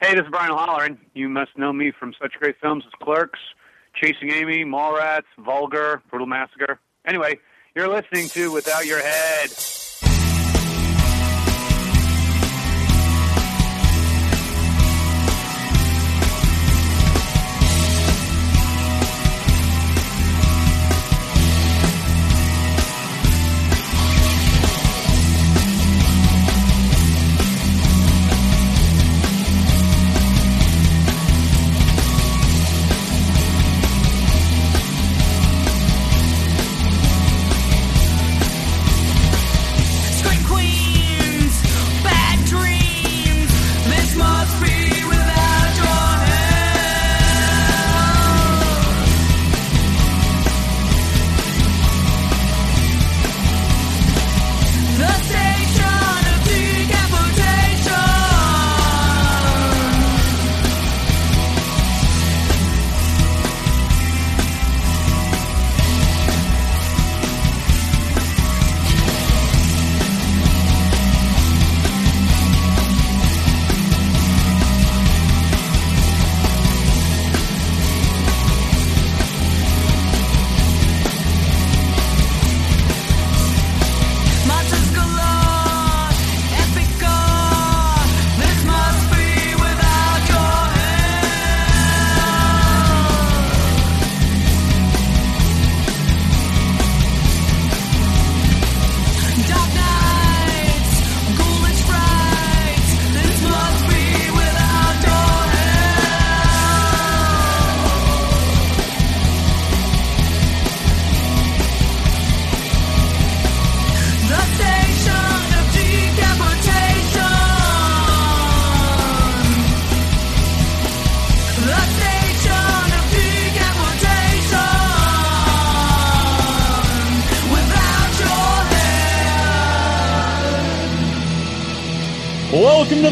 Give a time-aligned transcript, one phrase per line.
[0.00, 0.96] Hey, this is Brian O'Halloran.
[1.14, 3.40] You must know me from such great films as Clerks,
[4.00, 6.78] Chasing Amy, Mallrats, Vulgar, Brutal Massacre.
[7.04, 7.40] Anyway,
[7.74, 9.50] you're listening to Without Your Head.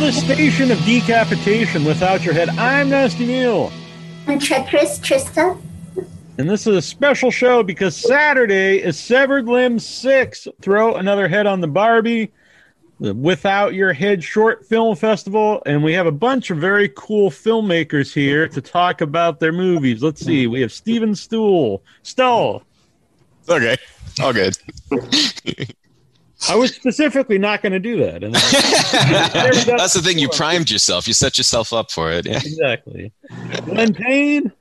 [0.07, 2.49] The station of decapitation without your head.
[2.51, 3.73] I'm Nasty Neal.
[4.29, 5.61] I'm Treacherous Trista.
[6.39, 10.47] And this is a special show because Saturday is Severed Limb 6.
[10.63, 12.31] Throw another head on the Barbie,
[13.01, 15.61] the Without Your Head Short Film Festival.
[15.67, 20.05] And we have a bunch of very cool filmmakers here to talk about their movies.
[20.05, 20.47] Let's see.
[20.47, 21.83] We have Steven Stool.
[22.05, 22.63] Stoll.
[23.49, 23.77] Okay.
[24.21, 24.57] All good.
[26.49, 28.23] I was specifically not going to do that.
[28.23, 28.35] And
[29.79, 30.19] That's the thing.
[30.19, 31.09] You primed yourself.
[31.09, 32.27] You set yourself up for it.
[32.27, 32.37] Yeah.
[32.37, 33.13] Exactly.
[33.65, 34.53] Glenn Payne.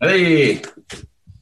[0.00, 0.62] Hey,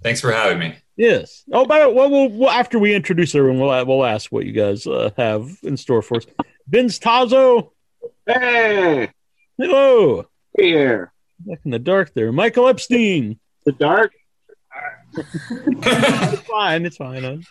[0.02, 0.76] thanks for having me.
[0.96, 1.44] Yes.
[1.52, 4.46] Oh, by the way, well, we'll, we'll, after we introduce everyone, we'll, we'll ask what
[4.46, 6.26] you guys uh, have in store for us.
[6.68, 7.70] Vince Tazo.
[8.26, 9.10] Hey,
[9.58, 10.26] Hello.
[10.58, 11.12] here.
[11.40, 12.32] Back in the dark there.
[12.32, 13.38] Michael Epstein.
[13.64, 14.12] The dark?
[15.18, 16.84] It's fine.
[16.84, 17.46] It's fine.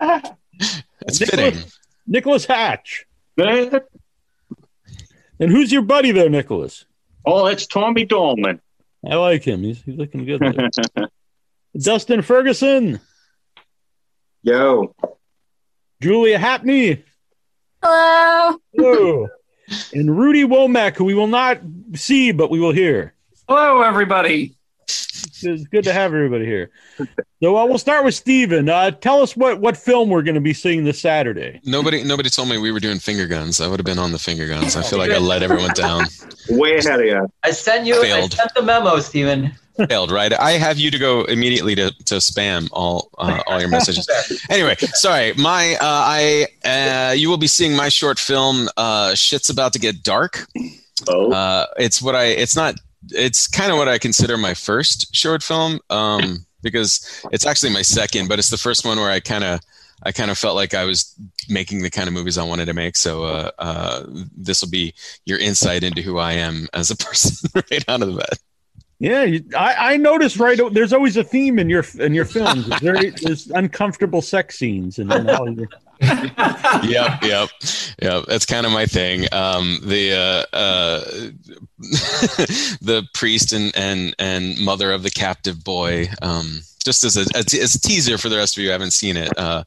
[0.00, 0.20] huh?
[1.02, 1.70] It's Nicholas, fitting.
[2.06, 3.06] Nicholas Hatch.
[3.38, 3.80] And
[5.50, 6.84] who's your buddy there, Nicholas?
[7.24, 8.60] Oh, it's Tommy Dolman.
[9.08, 9.62] I like him.
[9.62, 11.08] He's, he's looking good there.
[11.78, 13.00] Dustin Ferguson.
[14.42, 14.94] Yo.
[16.02, 17.02] Julia Hapney.
[17.82, 18.58] Hello.
[18.74, 19.28] Hello.
[19.94, 21.60] and Rudy Womack, who we will not
[21.94, 23.14] see, but we will hear.
[23.48, 24.54] Hello, everybody.
[25.42, 26.70] It's good to have everybody here.
[27.42, 28.68] So uh, we'll start with Steven.
[28.68, 31.60] Uh, tell us what, what film we're going to be seeing this Saturday.
[31.64, 33.60] Nobody, nobody told me we were doing finger guns.
[33.60, 34.76] I would have been on the finger guns.
[34.76, 36.04] I feel like I let everyone down.
[36.50, 37.32] Way ahead of you.
[37.42, 38.00] I sent you.
[38.02, 38.34] Failed.
[38.34, 39.52] I sent the memo, Steven.
[39.88, 40.32] Failed, right?
[40.32, 44.06] I have you to go immediately to, to spam all uh, all your messages.
[44.50, 45.32] Anyway, sorry.
[45.34, 48.68] My uh, I uh, you will be seeing my short film.
[48.76, 50.46] Uh, Shit's about to get dark.
[51.08, 51.32] Oh.
[51.32, 52.24] Uh, it's what I.
[52.24, 52.74] It's not.
[53.12, 57.82] It's kind of what I consider my first short film um, because it's actually my
[57.82, 59.60] second, but it's the first one where I kind of.
[60.02, 61.14] I kind of felt like I was
[61.50, 62.96] making the kind of movies I wanted to make.
[62.96, 64.94] So uh, uh, this will be
[65.26, 68.38] your insight into who I am as a person right out of the bed.
[69.00, 70.58] Yeah, you, I, I noticed right.
[70.72, 72.66] There's always a theme in your in your films.
[72.66, 75.68] There's, very, there's uncomfortable sex scenes, and all your,
[76.00, 77.50] yep, yep,
[78.00, 78.24] yep.
[78.26, 79.26] That's kind of my thing.
[79.32, 80.12] Um, the
[80.52, 81.04] uh, uh,
[82.80, 86.08] the priest and and and mother of the captive boy.
[86.22, 89.16] Um, just as a, as a teaser for the rest of you who haven't seen
[89.16, 89.36] it.
[89.36, 89.64] Uh,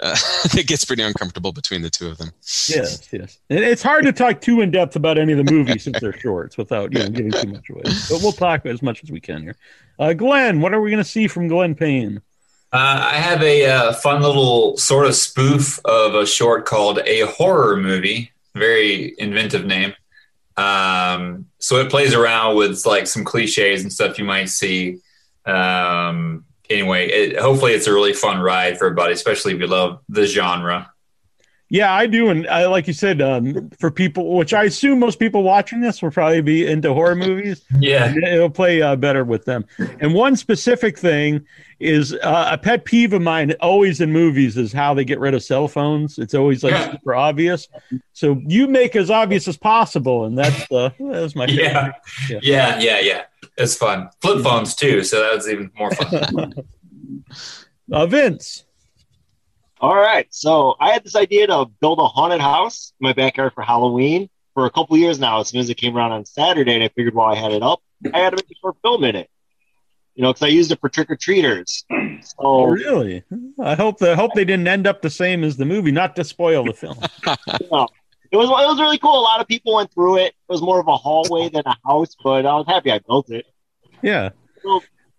[0.00, 0.16] uh,
[0.56, 2.30] it gets pretty uncomfortable between the two of them.
[2.68, 3.38] yes, yes.
[3.48, 6.56] It's hard to talk too in depth about any of the movies since they're shorts
[6.56, 7.82] without you know giving too much away.
[7.84, 9.56] But we'll talk as much as we can here.
[9.98, 12.20] Uh, Glenn, what are we going to see from Glenn Payne?
[12.72, 17.20] Uh, I have a uh, fun little sort of spoof of a short called A
[17.22, 18.32] Horror Movie.
[18.54, 19.94] Very inventive name.
[20.56, 24.98] Um, so it plays around with like some cliches and stuff you might see.
[25.44, 30.00] Um, anyway, it, hopefully it's a really fun ride for everybody, especially if you love
[30.08, 30.90] the genre.
[31.68, 35.18] Yeah, I do, and I, like you said, um, for people, which I assume most
[35.18, 37.64] people watching this will probably be into horror movies.
[37.80, 38.14] Yeah.
[38.14, 39.64] It'll play uh, better with them.
[40.00, 41.44] And one specific thing
[41.80, 45.34] is uh, a pet peeve of mine, always in movies, is how they get rid
[45.34, 46.18] of cell phones.
[46.18, 47.66] It's always like super obvious.
[48.12, 51.64] So you make as obvious as possible, and that's uh, that's my favorite.
[51.64, 51.92] Yeah.
[52.28, 52.38] Yeah.
[52.42, 52.78] Yeah.
[52.78, 53.00] Yeah.
[53.00, 53.24] Yeah.
[53.58, 54.08] It's fun.
[54.20, 55.02] Flip phones too.
[55.02, 56.54] So that was even more fun.
[57.92, 58.65] Uh, Vince.
[59.80, 60.26] All right.
[60.30, 64.28] So I had this idea to build a haunted house in my backyard for Halloween
[64.54, 65.40] for a couple years now.
[65.40, 67.62] As soon as it came around on Saturday, and I figured while I had it
[67.62, 67.82] up,
[68.12, 69.30] I had to make a short film in it.
[70.14, 71.84] You know, because I used it for trick or treaters.
[72.38, 73.22] Oh, really?
[73.60, 75.92] I hope the I hope they didn't end up the same as the movie.
[75.92, 76.96] Not to spoil the film.
[77.70, 77.86] no,
[78.30, 79.18] it was it was really cool.
[79.18, 80.28] A lot of people went through it.
[80.28, 83.30] It was more of a hallway than a house, but I was happy I built
[83.30, 83.44] it.
[84.02, 84.30] Yeah.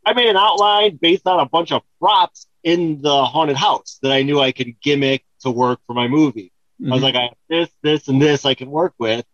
[0.08, 4.12] I made an outline based on a bunch of props in the haunted house that
[4.14, 6.54] I knew I could gimmick to work for my movie.
[6.86, 7.04] I was Mhm.
[7.04, 9.26] like, I have this, this, and this I can work with.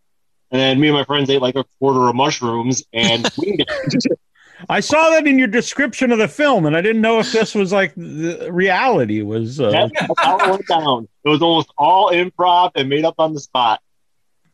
[0.50, 3.30] And then me and my friends ate like a quarter of mushrooms and.
[4.68, 7.54] I saw that in your description of the film, and I didn't know if this
[7.54, 9.60] was like the reality was.
[9.60, 11.08] Uh, That's that's how it went down.
[11.24, 13.80] It was almost all improv and made up on the spot.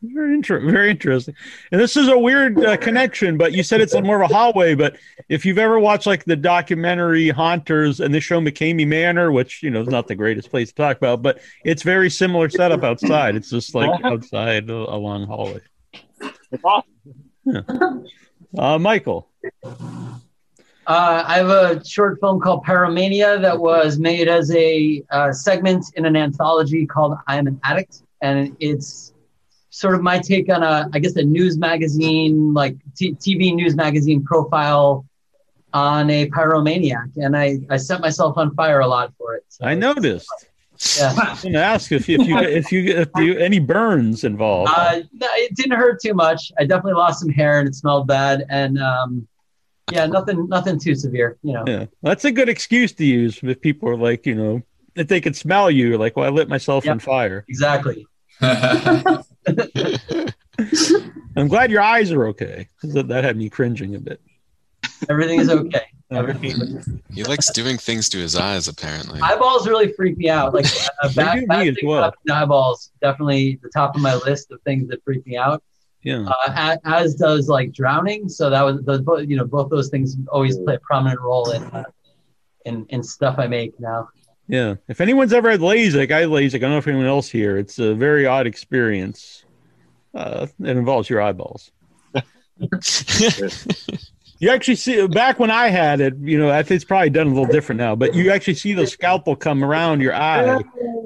[0.03, 1.35] Very inter- very interesting.
[1.71, 4.73] And this is a weird uh, connection, but you said it's more of a hallway.
[4.73, 4.97] But
[5.29, 9.69] if you've ever watched like the documentary Haunters and they show McKamey Manor, which you
[9.69, 13.35] know is not the greatest place to talk about, but it's very similar setup outside.
[13.35, 15.61] It's just like outside a, a long hallway.
[16.51, 18.05] It's awesome.
[18.57, 19.29] Uh, Michael,
[20.87, 25.85] Uh, I have a short film called Pyromania that was made as a uh, segment
[25.95, 28.01] in an anthology called I Am an Addict.
[28.21, 29.13] And it's
[29.71, 33.75] sort of my take on a, I guess, a news magazine, like t- TV news
[33.75, 35.05] magazine profile
[35.73, 37.15] on a pyromaniac.
[37.15, 39.45] And I, I set myself on fire a lot for it.
[39.47, 40.29] So I noticed.
[40.97, 41.13] Yeah.
[41.17, 44.71] I was going to ask if, if you if you if you any burns involved.
[44.75, 46.51] Uh, no, it didn't hurt too much.
[46.59, 48.45] I definitely lost some hair and it smelled bad.
[48.49, 49.27] And um,
[49.91, 51.37] yeah, nothing, nothing too severe.
[51.43, 51.63] You know.
[51.67, 54.63] Yeah, that's a good excuse to use if people are like, you know,
[54.95, 57.01] if they could smell you, like, well, I lit myself on Yep.
[57.03, 57.45] fire.
[57.47, 58.07] Exactly.
[61.35, 62.67] I'm glad your eyes are okay.
[62.83, 64.21] That, that had me cringing a bit.
[65.09, 65.85] Everything is okay.
[66.11, 67.01] Everything.
[67.13, 69.19] He likes doing things to his eyes, apparently.
[69.21, 70.53] Eyeballs really freak me out.
[70.53, 70.65] Like
[71.03, 72.13] uh, They bad, me as well.
[72.29, 75.63] eyeballs, definitely the top of my list of things that freak me out.
[76.03, 76.25] Yeah.
[76.27, 76.33] Uh,
[76.83, 78.27] a- as does like drowning.
[78.27, 81.63] So that was those, you know, both those things always play a prominent role in
[81.63, 81.83] uh,
[82.65, 84.09] in in stuff I make now.
[84.51, 84.75] Yeah.
[84.89, 86.55] If anyone's ever had LASIK, I had LASIK.
[86.55, 87.57] I don't know if anyone else here.
[87.57, 89.45] It's a very odd experience.
[90.13, 91.71] Uh, it involves your eyeballs.
[94.41, 97.27] You actually see back when I had it, you know, I think it's probably done
[97.27, 100.59] a little different now, but you actually see the scalpel come around your eye,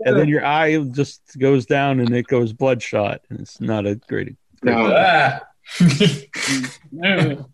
[0.06, 3.96] and then your eye just goes down and it goes bloodshot, and it's not a
[3.96, 4.38] great.
[4.62, 5.42] great Ah.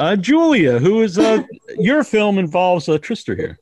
[0.00, 1.44] Uh, Julia, who is uh,
[1.78, 3.60] your film involves uh, Trista here.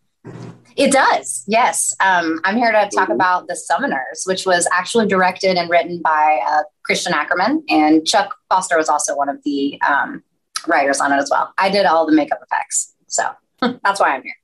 [0.76, 1.94] It does, yes.
[2.00, 6.40] Um, I'm here to talk about The Summoners, which was actually directed and written by
[6.48, 10.22] uh, Christian Ackerman, and Chuck Foster was also one of the um,
[10.66, 11.52] writers on it as well.
[11.58, 13.24] I did all the makeup effects, so
[13.84, 14.34] that's why I'm here.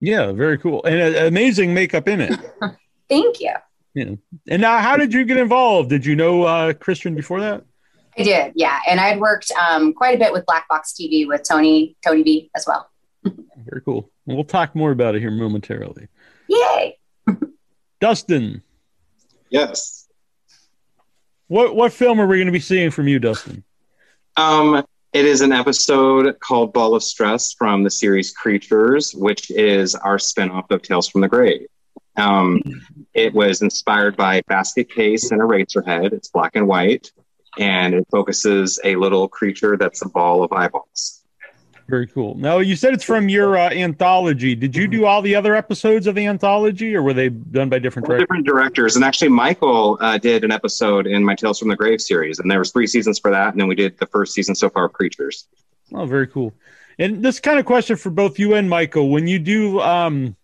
[0.00, 2.38] Yeah, very cool and uh, amazing makeup in it.
[3.08, 3.52] Thank you.
[3.94, 4.14] Yeah.
[4.48, 5.88] And now, how did you get involved?
[5.88, 7.64] Did you know uh, Christian before that?
[8.18, 11.26] I did, yeah, and I had worked um, quite a bit with Black Box TV
[11.26, 12.88] with Tony Tony B as well.
[13.64, 14.10] Very cool.
[14.26, 16.08] We'll talk more about it here momentarily.
[16.48, 16.98] Yay!
[18.00, 18.62] Dustin,
[19.50, 20.08] Yes.
[21.48, 23.64] what what film are we going to be seeing from you, Dustin?
[24.36, 29.94] Um, it is an episode called Ball of Stress from the series Creatures, which is
[29.94, 31.66] our spinoff of Tales from the Grave.
[32.16, 32.60] Um,
[33.14, 36.12] it was inspired by Basket Case and a Eraserhead.
[36.12, 37.10] It's black and white,
[37.58, 41.15] and it focuses a little creature that's a ball of eyeballs.
[41.88, 42.34] Very cool.
[42.34, 44.56] Now, you said it's from your uh, anthology.
[44.56, 47.78] Did you do all the other episodes of the anthology, or were they done by
[47.78, 48.24] different directors?
[48.24, 52.00] different directors, and actually Michael uh, did an episode in my Tales from the Grave
[52.00, 54.56] series, and there was three seasons for that, and then we did the first season
[54.56, 55.46] so far of Creatures.
[55.94, 56.52] Oh, very cool.
[56.98, 60.34] And this kind of question for both you and Michael: When you do um,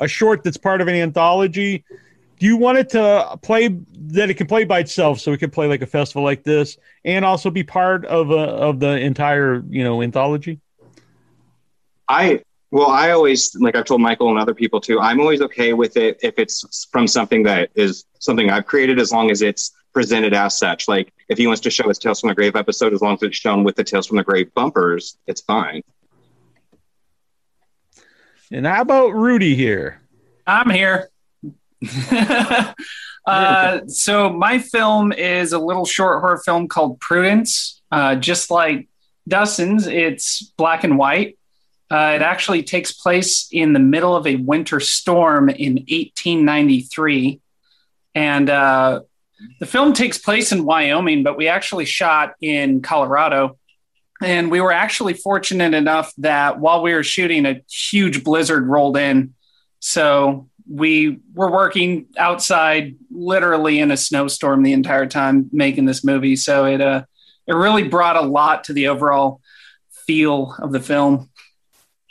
[0.00, 1.84] a short that's part of an anthology,
[2.40, 5.50] do you want it to play that it can play by itself, so it can
[5.50, 9.62] play like a festival like this, and also be part of a, of the entire
[9.68, 10.60] you know anthology?
[12.08, 14.98] I well, I always like I've told Michael and other people too.
[14.98, 19.12] I'm always okay with it if it's from something that is something I've created, as
[19.12, 20.88] long as it's presented as such.
[20.88, 23.22] Like if he wants to show his Tales from the Grave episode, as long as
[23.22, 25.82] it's shown with the Tales from the Grave bumpers, it's fine.
[28.50, 30.00] And how about Rudy here?
[30.46, 31.10] I'm here.
[33.26, 37.80] uh, so my film is a little short horror film called Prudence.
[37.90, 38.88] Uh, just like
[39.28, 41.38] Dustin's, it's black and white.
[41.90, 47.40] Uh, it actually takes place in the middle of a winter storm in 1893,
[48.14, 49.00] and uh,
[49.60, 53.58] the film takes place in Wyoming, but we actually shot in Colorado.
[54.22, 58.96] And we were actually fortunate enough that while we were shooting, a huge blizzard rolled
[58.96, 59.34] in.
[59.80, 66.36] So we were working outside literally in a snowstorm the entire time making this movie.
[66.36, 67.04] So it uh
[67.46, 69.42] it really brought a lot to the overall
[70.06, 71.30] feel of the film.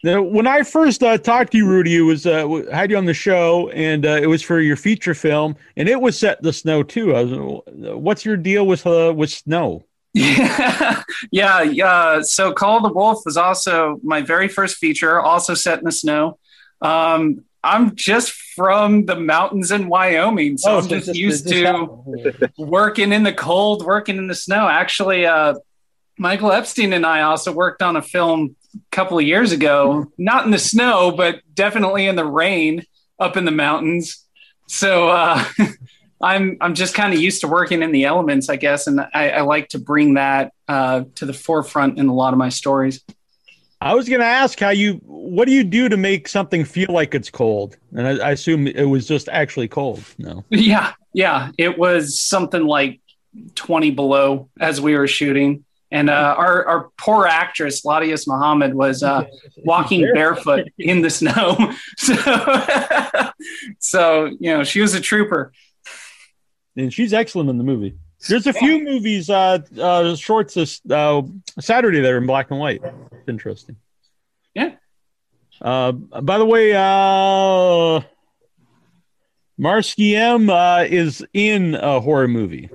[0.03, 3.05] Now, when I first uh, talked to you, Rudy, it was uh, had you on
[3.05, 6.43] the show, and uh, it was for your feature film, and it was set in
[6.43, 7.15] the snow too.
[7.15, 7.61] I was,
[7.95, 9.85] what's your deal with uh, with snow?
[10.13, 12.21] Yeah, yeah, yeah.
[12.21, 15.91] So Call of the Wolf was also my very first feature, also set in the
[15.93, 16.37] snow.
[16.81, 21.87] Um, I'm just from the mountains in Wyoming, so Oh, I'm just this- used to
[22.57, 24.67] working in the cold, working in the snow.
[24.67, 25.55] Actually, uh,
[26.19, 28.57] Michael Epstein and I also worked on a film
[28.91, 32.83] couple of years ago, not in the snow, but definitely in the rain
[33.19, 34.25] up in the mountains.
[34.67, 35.43] So uh,
[36.21, 39.29] I'm I'm just kind of used to working in the elements, I guess, and I,
[39.29, 43.01] I like to bring that uh, to the forefront in a lot of my stories.
[43.83, 46.87] I was going to ask how you, what do you do to make something feel
[46.89, 47.75] like it's cold?
[47.93, 50.01] And I, I assume it was just actually cold.
[50.17, 50.45] No.
[50.49, 51.51] Yeah, yeah.
[51.57, 53.01] It was something like
[53.55, 55.65] 20 below as we were shooting.
[55.93, 59.25] And uh, our, our poor actress, Ladius Muhammad, was uh,
[59.63, 61.55] walking barefoot in the snow.
[61.97, 62.15] So,
[63.79, 65.53] so, you know, she was a trooper.
[66.75, 67.95] And she's excellent in the movie.
[68.27, 71.21] There's a few movies, uh, uh, shorts this uh,
[71.59, 72.81] Saturday that are in black and white.
[72.83, 73.75] It's interesting.
[74.55, 74.71] Yeah.
[75.61, 78.01] Uh, by the way, uh,
[79.57, 82.69] Marsky M uh, is in a horror movie.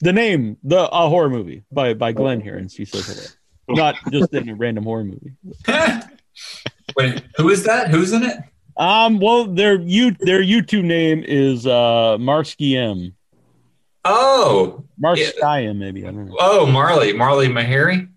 [0.00, 3.76] The name, the a horror movie by by Glenn here, and she says hello.
[3.76, 5.32] Not just in a random horror movie.
[6.96, 7.88] Wait, who is that?
[7.90, 8.38] Who's in it?
[8.76, 13.14] Um, well, their you their YouTube name is uh Marsky M.
[14.04, 16.36] Oh, Marsky M, maybe I don't know.
[16.38, 18.08] oh, Marley, Marley Mahari.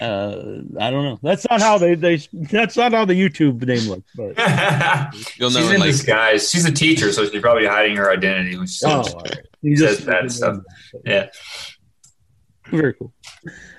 [0.00, 1.18] Uh, I don't know.
[1.22, 2.16] That's not how they they.
[2.32, 4.10] That's not how the YouTube name looks.
[4.16, 4.36] But
[5.38, 6.50] You'll know She's in in like disguise.
[6.50, 9.38] She's a teacher, so she's probably hiding her identity when she oh, says, all right.
[9.62, 10.58] You says just that stuff.
[11.04, 11.28] Yeah.
[12.70, 13.12] very cool.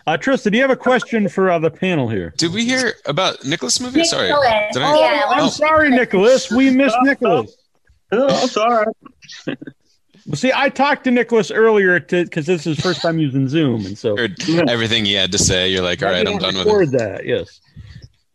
[0.07, 2.31] Uh, Trista, do you have a question for uh, the panel here?
[2.38, 4.03] did we hear about Nicholas movie?
[4.03, 4.27] Sorry.
[4.27, 4.74] Nicholas.
[4.74, 5.00] Did Oh, I?
[5.00, 5.50] Yeah, I'm Oh.
[5.50, 6.51] sorry, Nicholas.
[6.51, 7.55] We missed Nicholas.
[8.12, 8.85] Oh, sorry.
[10.25, 13.48] Well, see, I talked to Nicholas earlier to because this is his first time using
[13.48, 15.70] Zoom, and so Heard everything he had to say.
[15.70, 16.70] You're like, all right, I'm done with it.
[16.70, 17.25] record that.
[17.25, 17.62] Yes,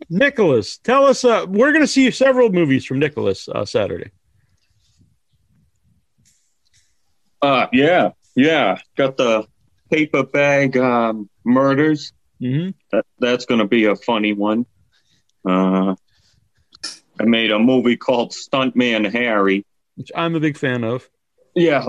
[0.09, 1.25] Nicholas, tell us.
[1.25, 4.11] Uh, we're going to see several movies from Nicholas uh, Saturday.
[7.43, 8.79] Uh, yeah, yeah.
[8.97, 9.47] Got the
[9.91, 12.13] paper bag um, murders.
[12.41, 12.71] Mm-hmm.
[12.93, 14.65] That, that's going to be a funny one.
[15.45, 15.97] Uh,
[17.19, 19.67] I made a movie called Stuntman Harry.
[19.97, 21.09] Which I'm a big fan of.
[21.55, 21.85] Yeah,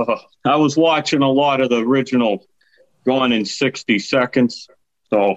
[0.46, 2.46] I was watching a lot of the original
[3.06, 4.68] Gone in 60 Seconds.
[5.10, 5.36] So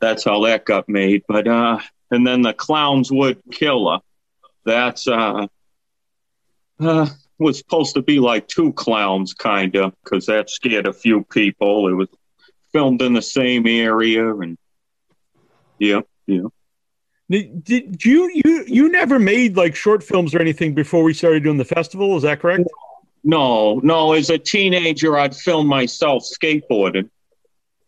[0.00, 1.22] that's how that got made.
[1.28, 1.78] But, uh,
[2.10, 3.98] and then the Clownswood Killer.
[4.64, 5.46] That's, uh,
[6.80, 7.06] uh,
[7.38, 11.88] was supposed to be like two clowns, kind of, because that scared a few people.
[11.88, 12.08] It was
[12.72, 14.34] filmed in the same area.
[14.34, 14.58] And
[15.78, 16.48] yeah, yeah.
[17.30, 21.42] Did, did you you you never made like short films or anything before we started
[21.42, 22.16] doing the festival?
[22.16, 22.64] Is that correct?
[23.24, 24.12] No, no.
[24.12, 27.10] As a teenager, I'd film myself skateboarding.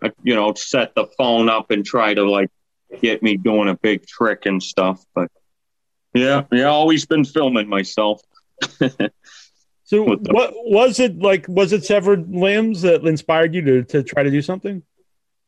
[0.03, 2.51] I, you know, set the phone up and try to like
[3.01, 5.05] get me doing a big trick and stuff.
[5.15, 5.31] But
[6.15, 8.21] yeah, yeah, always been filming myself.
[9.85, 11.47] So What the- was it like?
[11.49, 14.85] Was it severed limbs that inspired you to, to try to do something?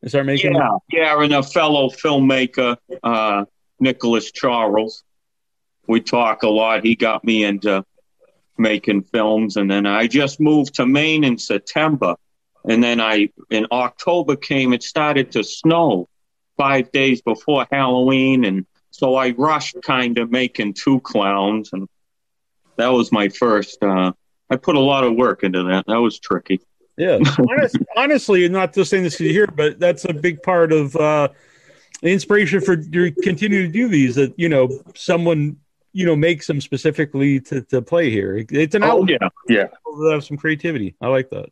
[0.00, 3.44] And start making Yeah, yeah, and a fellow filmmaker, uh,
[3.78, 5.04] Nicholas Charles.
[5.86, 6.84] We talk a lot.
[6.84, 7.84] He got me into
[8.58, 12.16] making films, and then I just moved to Maine in September,
[12.68, 14.72] and then I in October came.
[14.72, 16.08] It started to snow
[16.56, 21.88] five days before Halloween, and so I rushed kind of making two clowns, and
[22.76, 23.82] that was my first.
[23.82, 24.12] Uh,
[24.50, 25.86] I put a lot of work into that.
[25.86, 26.60] That was tricky.
[26.96, 27.18] Yeah,
[27.50, 30.94] Honest, honestly, not just saying this to you here, but that's a big part of
[30.94, 31.28] uh,
[32.02, 34.16] the inspiration for your continue to do these.
[34.16, 35.56] That you know, someone
[35.92, 38.44] you know makes them specifically to, to play here.
[38.50, 39.18] It's an Oh outlet
[39.48, 40.10] yeah, yeah.
[40.12, 40.94] have some creativity.
[41.00, 41.50] I like that.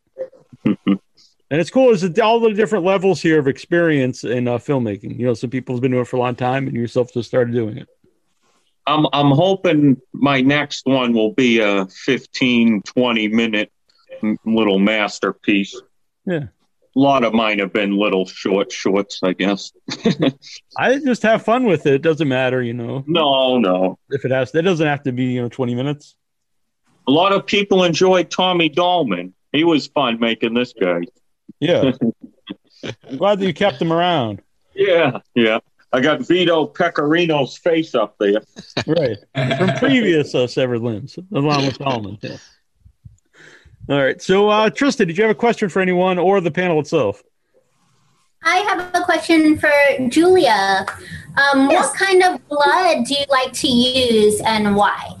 [1.51, 5.19] And it's cool is all the different levels here of experience in uh, filmmaking.
[5.19, 7.27] You know, some people have been doing it for a long time, and yourself just
[7.27, 7.89] started doing it.
[8.87, 13.71] I'm I'm hoping my next one will be a 15, 20 minute
[14.45, 15.79] little masterpiece.
[16.25, 16.47] Yeah.
[16.95, 19.71] A lot of mine have been little short shorts, I guess.
[20.77, 21.93] I just have fun with it.
[21.93, 23.03] It doesn't matter, you know.
[23.07, 23.97] No, no.
[24.09, 26.15] If it has, it doesn't have to be you know twenty minutes.
[27.07, 29.31] A lot of people enjoyed Tommy Dahlman.
[29.51, 31.01] He was fun making this guy.
[31.59, 31.91] Yeah.
[32.83, 34.41] I'm glad that you kept them around.
[34.73, 35.59] Yeah, yeah.
[35.93, 38.41] I got Vito Pecorino's face up there.
[38.87, 39.17] Right.
[39.57, 42.17] From previous uh, severed limbs, along with Solomon.
[43.87, 43.95] Yeah.
[43.95, 44.21] All right.
[44.21, 47.23] So, uh, Tristan, did you have a question for anyone or the panel itself?
[48.43, 49.71] I have a question for
[50.09, 50.85] Julia.
[51.53, 55.15] Um, What kind of blood do you like to use and why?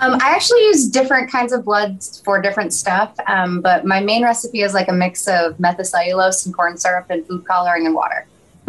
[0.00, 4.22] Um, I actually use different kinds of bloods for different stuff, um, but my main
[4.22, 8.26] recipe is like a mix of methylcellulose and corn syrup and food coloring and water.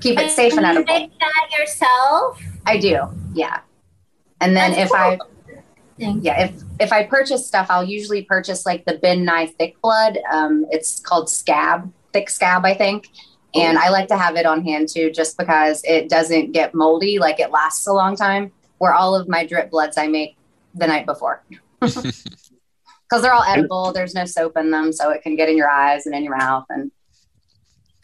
[0.00, 0.86] Keep it safe and you edible.
[0.94, 2.40] make that yourself?
[2.64, 3.00] I do,
[3.34, 3.60] yeah.
[4.40, 5.18] And then That's if I,
[5.98, 10.18] yeah, if if I purchase stuff, I'll usually purchase like the Ben Nye thick blood.
[10.30, 13.08] Um, it's called scab, thick scab, I think.
[13.54, 17.18] And I like to have it on hand too, just because it doesn't get moldy,
[17.18, 18.52] like it lasts a long time.
[18.78, 20.36] Where all of my drip bloods I make
[20.74, 21.42] the night before,
[21.80, 22.24] because
[23.10, 23.92] they're all edible.
[23.92, 26.36] There's no soap in them, so it can get in your eyes and in your
[26.36, 26.90] mouth and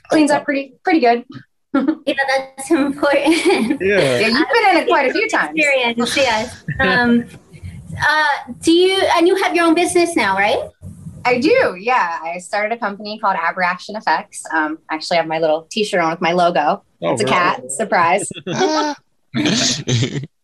[0.08, 1.26] cleans up pretty pretty good.
[1.74, 2.14] yeah,
[2.56, 3.80] that's important.
[3.80, 4.20] Yeah.
[4.20, 5.52] Yeah, you've been in it quite a few times.
[5.54, 6.64] Experience, yes.
[6.80, 7.24] Um,
[8.08, 10.68] uh, do you and you have your own business now, right?
[11.24, 12.18] I do, yeah.
[12.22, 14.42] I started a company called Aberaction Effects.
[14.52, 16.82] Um, actually, I actually have my little T-shirt on with my logo.
[17.02, 17.32] Oh, it's a really?
[17.36, 18.28] cat, surprise.
[18.44, 18.96] but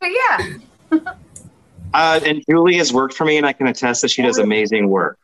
[0.03, 0.57] yeah,
[1.95, 4.89] Uh, and Julie has worked for me, and I can attest that she does amazing
[4.91, 5.19] work.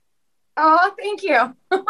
[0.56, 1.54] oh, thank you.
[1.70, 1.84] Oh,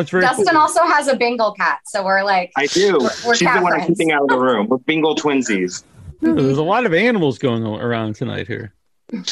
[0.00, 0.56] it's very Dustin cool.
[0.58, 2.92] also has a Bengal cat, so we're like, I do.
[2.98, 3.98] We're- we're She's the cat one I'm friends.
[3.98, 4.68] keeping out of the room.
[4.68, 5.84] We're bingo twinsies.
[6.22, 8.72] There's a lot of animals going around tonight here.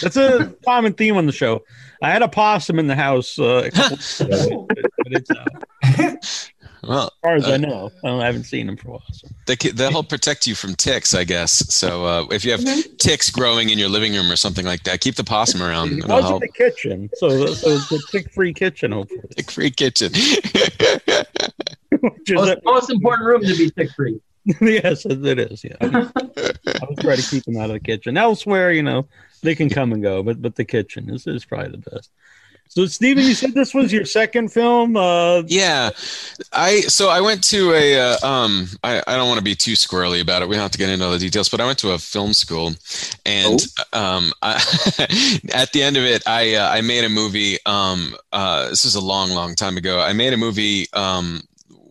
[0.00, 1.62] That's a common theme on the show.
[2.02, 5.30] I had a possum in the house uh, a couple weeks ago, but, but it's
[5.30, 5.64] out.
[6.84, 9.02] Well, As far as uh, I know, I, I haven't seen him for a while.
[9.12, 9.28] So.
[9.46, 11.74] They, they'll help protect you from ticks, I guess.
[11.74, 12.64] So uh, if you have
[12.98, 15.98] ticks growing in your living room or something like that, keep the possum around.
[15.98, 16.42] It was in help.
[16.42, 19.22] the kitchen, so the, so it's a tick-free kitchen, hopefully.
[19.36, 20.12] Tick-free kitchen.
[20.12, 24.20] Which is Most, a- most important room to be tick free.
[24.60, 25.64] yes, it it is.
[25.64, 25.86] Yeah, I
[26.88, 28.16] would trying to keep them out of the kitchen.
[28.16, 29.06] Elsewhere, you know,
[29.42, 32.10] they can come and go, but but the kitchen is, is probably the best.
[32.70, 34.94] So, Steven, you said this was your second film.
[34.96, 35.90] Uh, Yeah,
[36.52, 39.72] I so I went to a uh, um I, I don't want to be too
[39.72, 40.48] squirrely about it.
[40.48, 42.34] We don't have to get into all the details, but I went to a film
[42.34, 42.74] school,
[43.24, 43.60] and
[43.94, 44.54] um I,
[45.54, 47.56] at the end of it, I uh, I made a movie.
[47.64, 50.00] Um, uh, this is a long, long time ago.
[50.00, 50.86] I made a movie.
[50.92, 51.42] Um,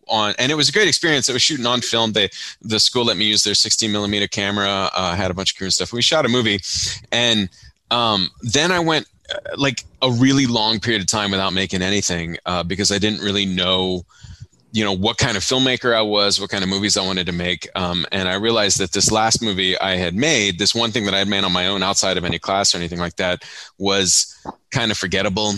[0.09, 1.29] on and it was a great experience.
[1.29, 2.13] It was shooting on film.
[2.13, 2.29] They
[2.61, 4.89] the school let me use their 16 millimeter camera.
[4.93, 5.93] Uh, had a bunch of crew and stuff.
[5.93, 6.59] We shot a movie,
[7.11, 7.49] and
[7.91, 12.37] um, then I went uh, like a really long period of time without making anything
[12.45, 14.05] uh, because I didn't really know,
[14.71, 17.31] you know, what kind of filmmaker I was, what kind of movies I wanted to
[17.31, 17.67] make.
[17.75, 21.13] Um, and I realized that this last movie I had made, this one thing that
[21.13, 23.43] I had made on my own outside of any class or anything like that,
[23.77, 24.35] was
[24.71, 25.53] kind of forgettable.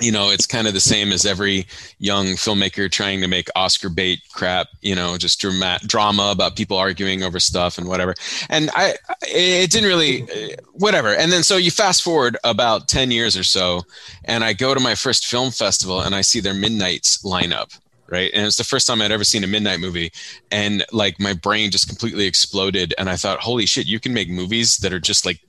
[0.00, 1.66] You know, it's kind of the same as every
[1.98, 4.68] young filmmaker trying to make Oscar bait crap.
[4.80, 8.14] You know, just drama, drama about people arguing over stuff and whatever.
[8.48, 11.14] And I, it didn't really, whatever.
[11.14, 13.82] And then so you fast forward about ten years or so,
[14.24, 17.78] and I go to my first film festival and I see their Midnight's lineup.
[18.08, 18.30] Right.
[18.34, 20.12] And it's the first time I'd ever seen a midnight movie.
[20.50, 22.92] And like my brain just completely exploded.
[22.98, 25.40] And I thought, holy shit, you can make movies that are just like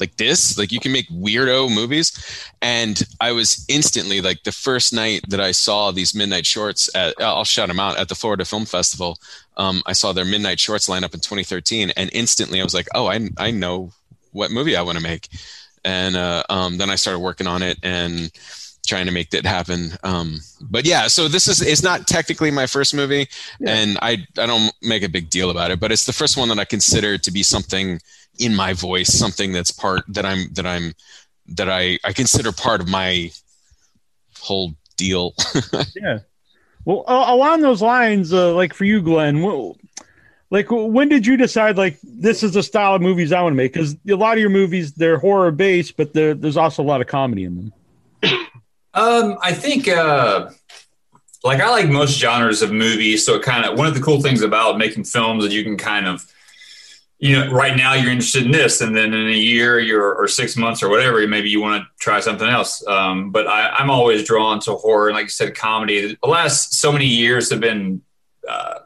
[0.00, 2.12] like this like you can make weirdo movies.
[2.60, 7.14] And i was instantly like the first night that i saw these midnight shorts at
[7.20, 9.18] i'll shout them out at the florida film festival
[9.56, 13.06] um, i saw their midnight shorts lineup in 2013 and instantly i was like oh
[13.06, 13.92] i, I know
[14.32, 15.28] what movie i want to make.
[15.84, 18.30] And uh, um, then i started working on it and
[18.86, 19.90] trying to make that happen.
[20.02, 23.28] Um, but yeah so this is it's not technically my first movie.
[23.66, 26.48] And i i don't make a big deal about it but it's the first one
[26.48, 28.00] that i consider to be something
[28.38, 30.92] in my voice something that's part that i'm that i'm
[31.46, 33.30] that i i consider part of my
[34.38, 35.34] whole deal
[35.96, 36.18] yeah.
[36.88, 39.72] Well, uh, along those lines, uh, like for you, Glenn, wh-
[40.50, 43.56] like when did you decide like this is the style of movies I want to
[43.56, 43.74] make?
[43.74, 47.06] Because a lot of your movies they're horror based, but there's also a lot of
[47.06, 47.72] comedy in them.
[48.94, 50.48] Um, I think uh,
[51.44, 54.22] like I like most genres of movies, so it kind of one of the cool
[54.22, 56.24] things about making films that you can kind of
[57.18, 60.28] you know, right now you're interested in this, and then in a year, you're or
[60.28, 62.86] six months or whatever, maybe you want to try something else.
[62.86, 66.16] Um, but I, I'm always drawn to horror, and like you said, comedy.
[66.22, 68.02] The last so many years have been
[68.48, 68.80] uh,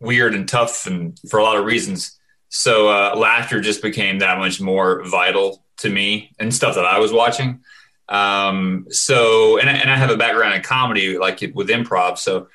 [0.00, 2.18] weird and tough, and for a lot of reasons.
[2.48, 6.98] So uh, laughter just became that much more vital to me and stuff that I
[6.98, 7.60] was watching.
[8.08, 12.18] Um, so, and I, and I have a background in comedy, like with improv.
[12.18, 12.48] So,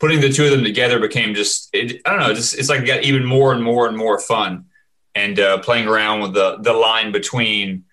[0.00, 2.80] putting the two of them together became just it, I don't know, just it's like
[2.80, 4.64] it got even more and more and more fun,
[5.14, 7.84] and uh, playing around with the the line between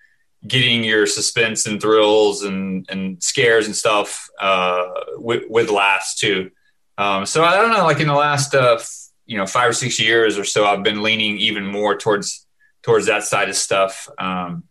[0.46, 6.50] getting your suspense and thrills and and scares and stuff uh, with, with laughs too.
[6.96, 9.74] Um, so I don't know, like in the last uh, f- you know five or
[9.74, 12.46] six years or so, I've been leaning even more towards
[12.82, 14.08] towards that side of stuff.
[14.18, 14.64] Um,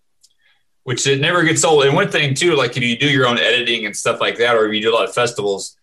[0.83, 1.83] which it never gets old.
[1.83, 4.55] And one thing too, like if you do your own editing and stuff like that,
[4.55, 5.75] or if you do a lot of festivals,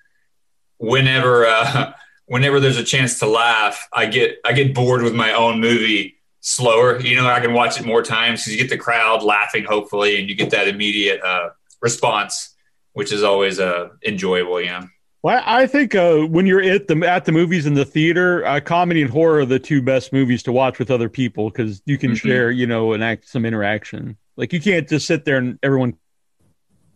[0.79, 1.93] whenever uh,
[2.27, 6.17] whenever there's a chance to laugh, I get I get bored with my own movie
[6.41, 7.01] slower.
[7.01, 10.19] You know, I can watch it more times because you get the crowd laughing, hopefully,
[10.21, 12.55] and you get that immediate uh, response,
[12.93, 14.61] which is always uh, enjoyable.
[14.61, 14.85] Yeah.
[15.23, 18.61] Well, I think uh, when you're at the at the movies in the theater, uh,
[18.61, 21.97] comedy and horror are the two best movies to watch with other people because you
[21.97, 22.17] can Mhm.
[22.21, 24.19] share, you know, and act some interaction.
[24.37, 25.95] Like you can't just sit there and everyone.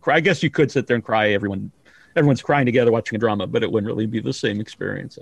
[0.02, 0.16] Cry.
[0.16, 1.30] I guess you could sit there and cry.
[1.30, 1.72] Everyone,
[2.16, 5.18] everyone's crying together watching a drama, but it wouldn't really be the same experience.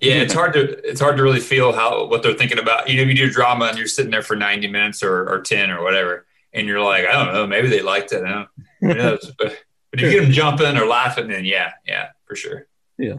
[0.00, 2.88] Yeah, it's hard to it's hard to really feel how what they're thinking about.
[2.88, 5.40] You know, if you do drama and you're sitting there for ninety minutes or, or
[5.40, 8.24] ten or whatever, and you're like, I don't know, maybe they liked it.
[8.24, 8.48] I don't,
[8.80, 9.32] who knows?
[9.38, 9.56] but,
[9.90, 12.66] but if you get them jumping or laughing, then yeah, yeah, for sure.
[12.96, 13.18] Yeah.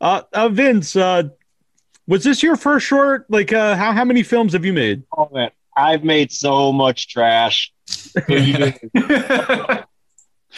[0.00, 1.24] Uh, uh Vince, uh,
[2.06, 3.28] was this your first short?
[3.28, 5.02] Like, uh, how how many films have you made?
[5.16, 7.72] Oh man, I've made so much trash.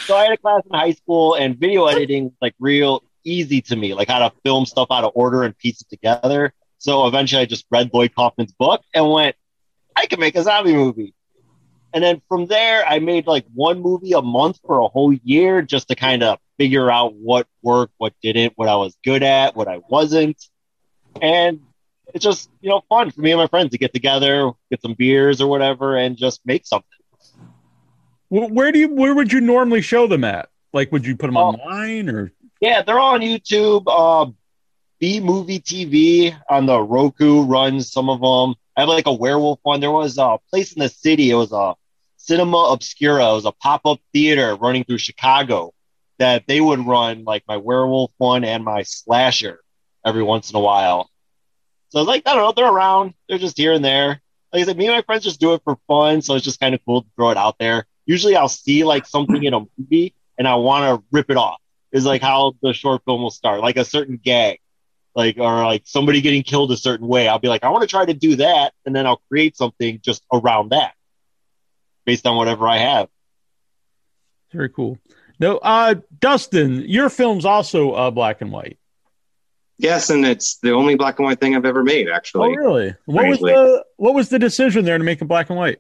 [0.01, 3.61] so I had a class in high school, and video editing was, like real easy
[3.63, 6.53] to me, like how to film stuff out of order and piece it together.
[6.79, 9.37] So eventually, I just read Lloyd Kaufman's book and went,
[9.97, 11.15] I can make a zombie movie.
[11.93, 15.63] And then from there, I made like one movie a month for a whole year
[15.63, 19.57] just to kind of figure out what worked, what didn't, what I was good at,
[19.57, 20.43] what I wasn't.
[21.21, 21.61] And
[22.15, 24.95] it's just, you know, fun for me and my friends to get together, get some
[24.95, 26.89] beers or whatever, and just make something.
[28.29, 30.49] Wh- Where do you where would you normally show them at?
[30.73, 32.33] Like, would you put them online or?
[32.61, 33.85] Yeah, they're on YouTube.
[33.87, 34.31] Uh,
[35.01, 38.57] B Movie TV on the Roku runs some of them.
[38.77, 39.81] I have like a werewolf one.
[39.81, 41.31] There was a place in the city.
[41.31, 41.75] It was a
[42.17, 43.31] Cinema Obscura.
[43.31, 45.73] It was a pop up theater running through Chicago
[46.19, 49.61] that they would run like my werewolf one and my slasher
[50.05, 51.09] every once in a while.
[51.91, 52.53] So it's like I don't know.
[52.53, 53.15] They're around.
[53.29, 54.21] They're just here and there.
[54.53, 56.23] Like I said, me and my friends just do it for fun.
[56.23, 57.87] So it's just kind of cool to throw it out there.
[58.09, 61.61] Usually, I'll see like something in a movie and I want to rip it off.
[61.93, 64.61] Is like how the short film will start, like a certain gag,
[65.15, 67.29] like or like somebody getting killed a certain way.
[67.29, 70.01] I'll be like, I want to try to do that, and then I'll create something
[70.03, 70.95] just around that,
[72.05, 73.09] based on whatever I have.
[74.53, 74.99] Very cool.
[75.41, 78.79] No, uh, Dustin, your film's also uh, black and white.
[79.79, 82.51] Yes, and it's the only black and white thing I've ever made, actually.
[82.51, 82.95] Oh, really?
[83.07, 85.79] What was the what was the decision there to make it black and white?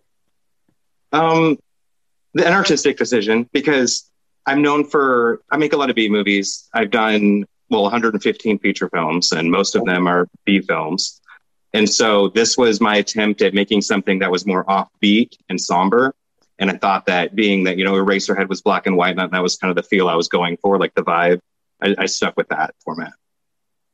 [1.12, 1.58] Um,
[2.34, 4.10] the, an artistic decision because
[4.46, 6.68] I'm known for I make a lot of B movies.
[6.72, 11.20] I've done well 115 feature films, and most of them are B films.
[11.74, 16.14] And so this was my attempt at making something that was more offbeat and somber.
[16.58, 19.30] And I thought that being that you know Eraserhead was black and white, and that,
[19.32, 21.40] that was kind of the feel I was going for, like the vibe.
[21.80, 23.12] I, I stuck with that format.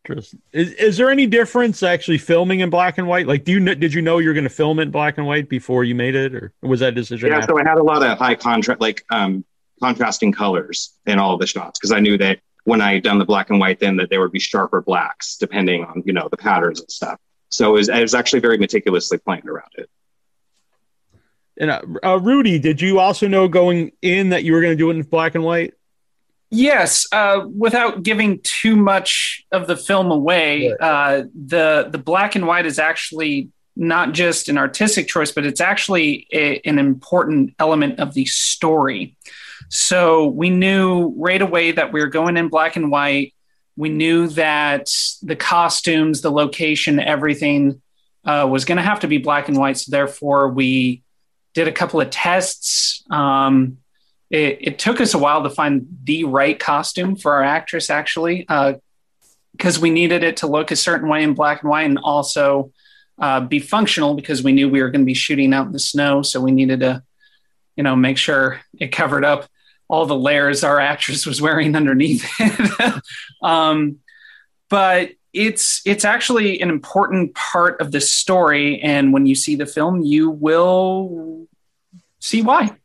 [0.06, 0.42] Interesting.
[0.52, 3.26] Is, is there any difference actually filming in black and white?
[3.26, 5.48] Like, do you did you know you're going to film it in black and white
[5.48, 7.30] before you made it, or was that decision?
[7.30, 7.52] Yeah, after?
[7.52, 9.44] so I had a lot of high contrast, like um,
[9.80, 13.18] contrasting colors in all of the shots because I knew that when I had done
[13.18, 16.28] the black and white, then that there would be sharper blacks depending on you know
[16.30, 17.18] the patterns and stuff.
[17.50, 19.88] So it was, I was actually very meticulously planned around it.
[21.56, 24.76] And uh, uh, Rudy, did you also know going in that you were going to
[24.76, 25.74] do it in black and white?
[26.54, 32.46] Yes, uh, without giving too much of the film away, uh, the the black and
[32.46, 37.98] white is actually not just an artistic choice, but it's actually a, an important element
[37.98, 39.16] of the story.
[39.68, 43.34] So we knew right away that we were going in black and white.
[43.76, 47.82] We knew that the costumes, the location, everything
[48.24, 49.78] uh, was going to have to be black and white.
[49.78, 51.02] So therefore, we
[51.52, 53.02] did a couple of tests.
[53.10, 53.78] Um,
[54.30, 58.46] it, it took us a while to find the right costume for our actress, actually,
[59.52, 62.72] because we needed it to look a certain way in black and white and also
[63.18, 65.78] uh, be functional because we knew we were going to be shooting out in the
[65.78, 66.22] snow.
[66.22, 67.02] So we needed to,
[67.76, 69.48] you know, make sure it covered up
[69.88, 73.02] all the layers our actress was wearing underneath it.
[73.42, 73.98] um,
[74.68, 78.80] but it's it's actually an important part of the story.
[78.80, 81.46] And when you see the film, you will
[82.20, 82.76] see why.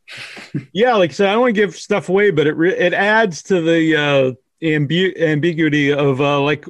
[0.72, 2.92] Yeah, like I said, I don't want to give stuff away, but it re- it
[2.92, 6.64] adds to the uh, ambu- ambiguity of uh, like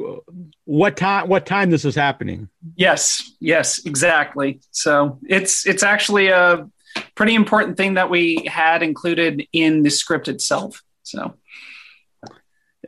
[0.65, 2.49] what time what time this is happening.
[2.77, 4.61] Yes, yes, exactly.
[4.71, 6.69] So it's it's actually a
[7.15, 10.83] pretty important thing that we had included in the script itself.
[11.03, 11.35] So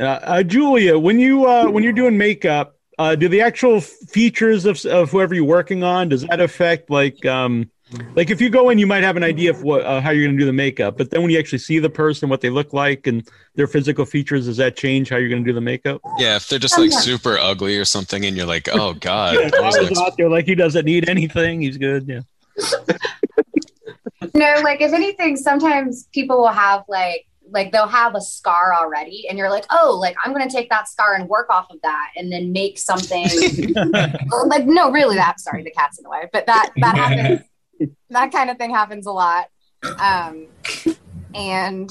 [0.00, 4.64] Uh, uh, Julia, when you uh, when you're doing makeup, uh, do the actual features
[4.64, 7.70] of of whoever you're working on does that affect like um,
[8.14, 10.24] like if you go in, you might have an idea of what uh, how you're
[10.24, 12.50] going to do the makeup, but then when you actually see the person, what they
[12.50, 15.60] look like, and their physical features, does that change how you're going to do the
[15.60, 16.00] makeup?
[16.18, 19.50] Yeah, if they're just like super ugly or something, and you're like, oh god, Yeah,
[19.50, 21.60] that was Tyler's out there like he doesn't need anything.
[21.60, 22.06] He's good.
[22.08, 22.20] Yeah.
[24.34, 29.26] No, like if anything, sometimes people will have like like they'll have a scar already,
[29.28, 32.10] and you're like, oh, like I'm gonna take that scar and work off of that,
[32.16, 33.24] and then make something.
[34.46, 37.42] like no, really, that sorry, the cat's in the way, but that that happens.
[38.10, 39.48] That kind of thing happens a lot,
[39.98, 40.46] um,
[41.34, 41.90] and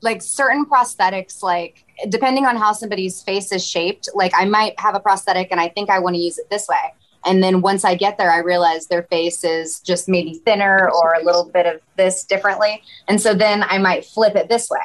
[0.00, 4.94] like certain prosthetics, like depending on how somebody's face is shaped, like I might have
[4.94, 6.94] a prosthetic and I think I want to use it this way.
[7.24, 11.14] And then once I get there, I realize their face is just maybe thinner or
[11.14, 12.82] a little bit of this differently.
[13.08, 14.78] And so then I might flip it this way.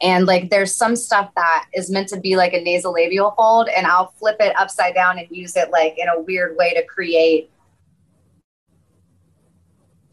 [0.00, 3.86] And like there's some stuff that is meant to be like a nasolabial fold, and
[3.86, 7.50] I'll flip it upside down and use it like in a weird way to create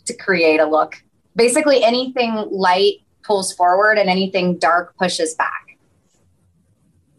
[0.05, 0.95] to create a look.
[1.35, 5.77] Basically anything light pulls forward and anything dark pushes back.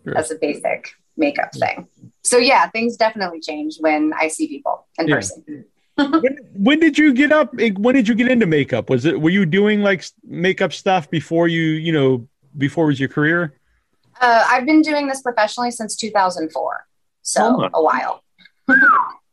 [0.05, 1.88] That's a basic makeup thing.
[2.23, 5.14] So yeah, things definitely change when I see people in Yeah.
[5.16, 5.64] person.
[5.97, 7.55] when, when did you get up?
[7.59, 8.90] eh, When did you get into makeup?
[8.90, 13.09] Was it were you doing like makeup stuff before you you know before was your
[13.09, 13.55] career?
[14.20, 16.87] Uh, I've been doing this professionally since 2004,
[17.23, 17.70] so Oh.
[17.75, 18.23] a while.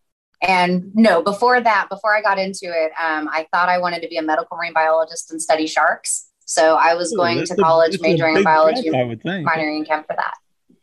[0.41, 4.07] and no, before that, before I got into it, um, I thought I wanted to
[4.07, 6.29] be a medical marine biologist and study sharks.
[6.45, 9.21] So I was Ooh, going that's to college, a majoring in biology, jump, I would
[9.21, 9.47] think.
[9.47, 10.33] minoring in chem for that.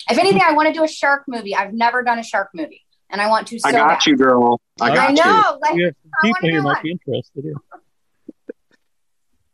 [0.08, 1.54] If anything, I want to do a shark movie.
[1.54, 3.58] I've never done a shark movie, and I want to.
[3.58, 4.06] So I got bad.
[4.06, 4.60] you, girl.
[4.80, 5.16] I I got you.
[5.16, 5.58] know.
[5.60, 6.82] Like, We have I people here might one.
[6.82, 7.44] be interested.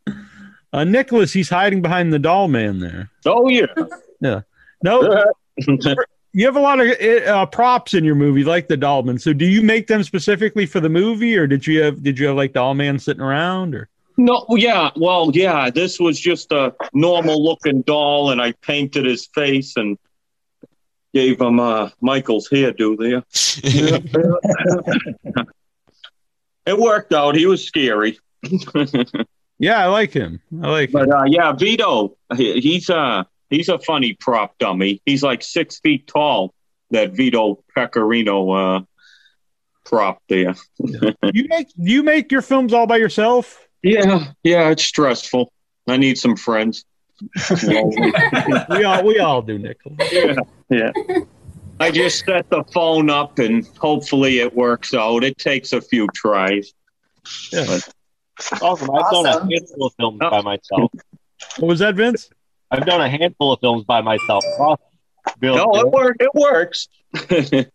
[0.07, 0.15] Yeah.
[0.73, 3.11] Uh, Nicholas, he's hiding behind the doll man there.
[3.25, 3.67] Oh yeah.
[4.21, 4.41] Yeah.
[4.83, 5.01] No,
[6.35, 6.89] you have a lot of
[7.27, 9.19] uh, props in your movie, like the dollman.
[9.19, 12.27] So, do you make them specifically for the movie, or did you have did you
[12.27, 13.89] have like doll man sitting around, or?
[14.17, 19.27] No, yeah, well, yeah, this was just a normal looking doll, and I painted his
[19.27, 19.99] face and
[21.13, 23.25] gave him uh, Michael's hairdo there.
[26.67, 27.35] it worked out.
[27.35, 28.19] He was scary.
[29.59, 30.41] Yeah, I like him.
[30.63, 35.01] I like But uh, yeah, Vito, he, he's a he's a funny prop dummy.
[35.07, 36.55] He's like six feet tall.
[36.91, 38.81] That Vito Pecorino uh,
[39.85, 40.55] prop there.
[40.79, 43.67] you make you make your films all by yourself?
[43.83, 45.53] Yeah, yeah, it's stressful.
[45.89, 46.85] I need some friends.
[47.61, 49.97] we all we all do, Nicholas.
[50.13, 50.35] yeah,
[50.69, 50.91] yeah.
[51.81, 55.25] I just set the phone up and hopefully it works out.
[55.25, 56.73] It takes a few tries.
[57.53, 57.65] Yeah.
[57.67, 57.89] But-
[58.61, 58.91] Awesome.
[58.91, 59.49] I've done a Awesome.
[59.51, 60.91] handful of films by myself.
[61.59, 62.31] What was that, Vince?
[62.75, 64.45] I've done a handful of films by myself.
[65.39, 66.17] Bill, no, it works.
[66.21, 66.89] It works.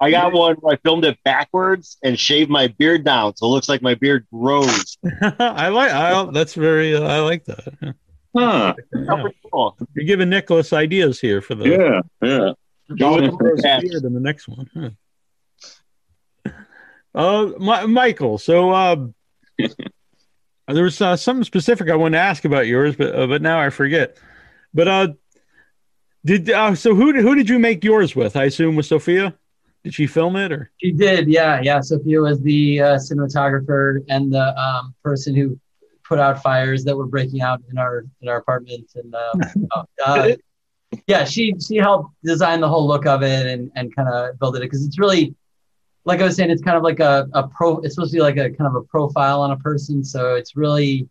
[0.00, 3.48] I got one where I filmed it backwards and shaved my beard down, so it
[3.48, 4.96] looks like my beard grows.
[5.40, 5.90] I like.
[5.90, 6.94] I that's very.
[6.94, 7.96] Uh, I like that.
[8.36, 8.74] Huh.
[8.94, 9.24] Yeah.
[9.50, 9.76] Cool.
[9.94, 12.52] You're giving Nicholas ideas here for the Yeah, yeah.
[12.96, 14.70] Go with the grows first beard in the next one.
[14.74, 14.90] Huh.
[17.14, 18.38] Uh, Mi- Michael.
[18.38, 19.06] So, uh,
[20.68, 23.60] there was uh, something specific I wanted to ask about yours, but uh, but now
[23.60, 24.16] I forget.
[24.78, 25.08] But uh,
[26.24, 26.94] did uh, so?
[26.94, 28.36] Who did, who did you make yours with?
[28.36, 29.34] I assume with Sophia.
[29.82, 30.70] Did she film it or?
[30.76, 31.80] She did, yeah, yeah.
[31.80, 35.58] Sophia was the uh, cinematographer and the um, person who
[36.04, 39.66] put out fires that were breaking out in our in our apartment, and um,
[40.06, 40.30] uh,
[41.08, 44.54] yeah, she she helped design the whole look of it and and kind of build
[44.54, 45.34] it because it's really
[46.04, 47.78] like I was saying, it's kind of like a, a pro.
[47.78, 50.54] It's supposed to be like a kind of a profile on a person, so it's
[50.54, 51.08] really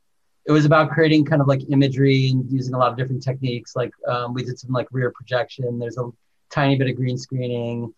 [0.48, 3.76] it was about creating kind of like imagery and using a lot of different techniques.
[3.76, 5.78] Like um, we did some like rear projection.
[5.78, 6.10] There's a
[6.50, 7.94] tiny bit of green screening,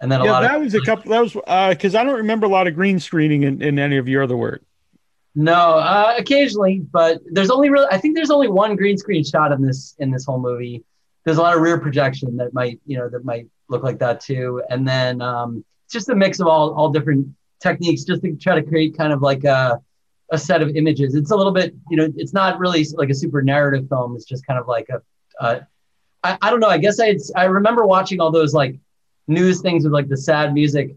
[0.00, 1.10] and then a lot yeah, lot that of was a couple.
[1.12, 1.32] That was
[1.74, 4.36] because I don't remember a lot of green screening in, in any of your other
[4.36, 4.62] work.
[5.36, 9.52] No, uh, occasionally, but there's only really I think there's only one green screen shot
[9.52, 10.82] in this in this whole movie.
[11.24, 14.20] There's a lot of rear projection that might you know that might look like that
[14.20, 17.28] too, and then um, it's just a mix of all all different
[17.60, 19.80] techniques just to try to create kind of like a
[20.32, 21.14] a set of images.
[21.14, 24.16] It's a little bit you know it's not really like a super narrative film.
[24.16, 25.66] It's just kind of like a,
[26.24, 26.68] I, I don't know.
[26.68, 28.78] I guess I I remember watching all those like
[29.28, 30.96] news things with like the sad music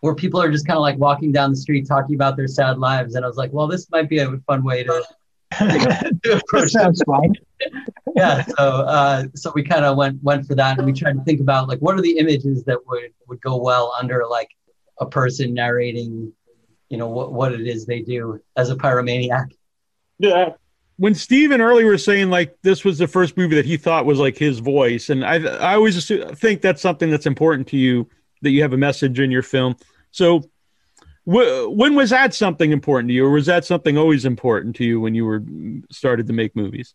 [0.00, 2.78] where people are just kind of like walking down the street talking about their sad
[2.78, 3.14] lives.
[3.14, 5.04] And I was like, well, this might be a fun way to,
[5.58, 7.34] to approach sounds fine.
[8.16, 11.22] yeah so uh, so we kind of went went for that and we tried to
[11.24, 14.48] think about like what are the images that would would go well under like
[14.98, 16.32] a person narrating
[16.92, 19.46] you know what what it is they do as a pyromaniac
[20.18, 20.50] Yeah.
[20.98, 24.18] When Steven earlier was saying like this was the first movie that he thought was
[24.18, 25.36] like his voice, and I
[25.70, 28.08] I always assu- think that's something that's important to you
[28.42, 29.74] that you have a message in your film.
[30.10, 30.42] So,
[31.24, 34.84] wh- when was that something important to you, or was that something always important to
[34.84, 35.42] you when you were
[35.90, 36.94] started to make movies?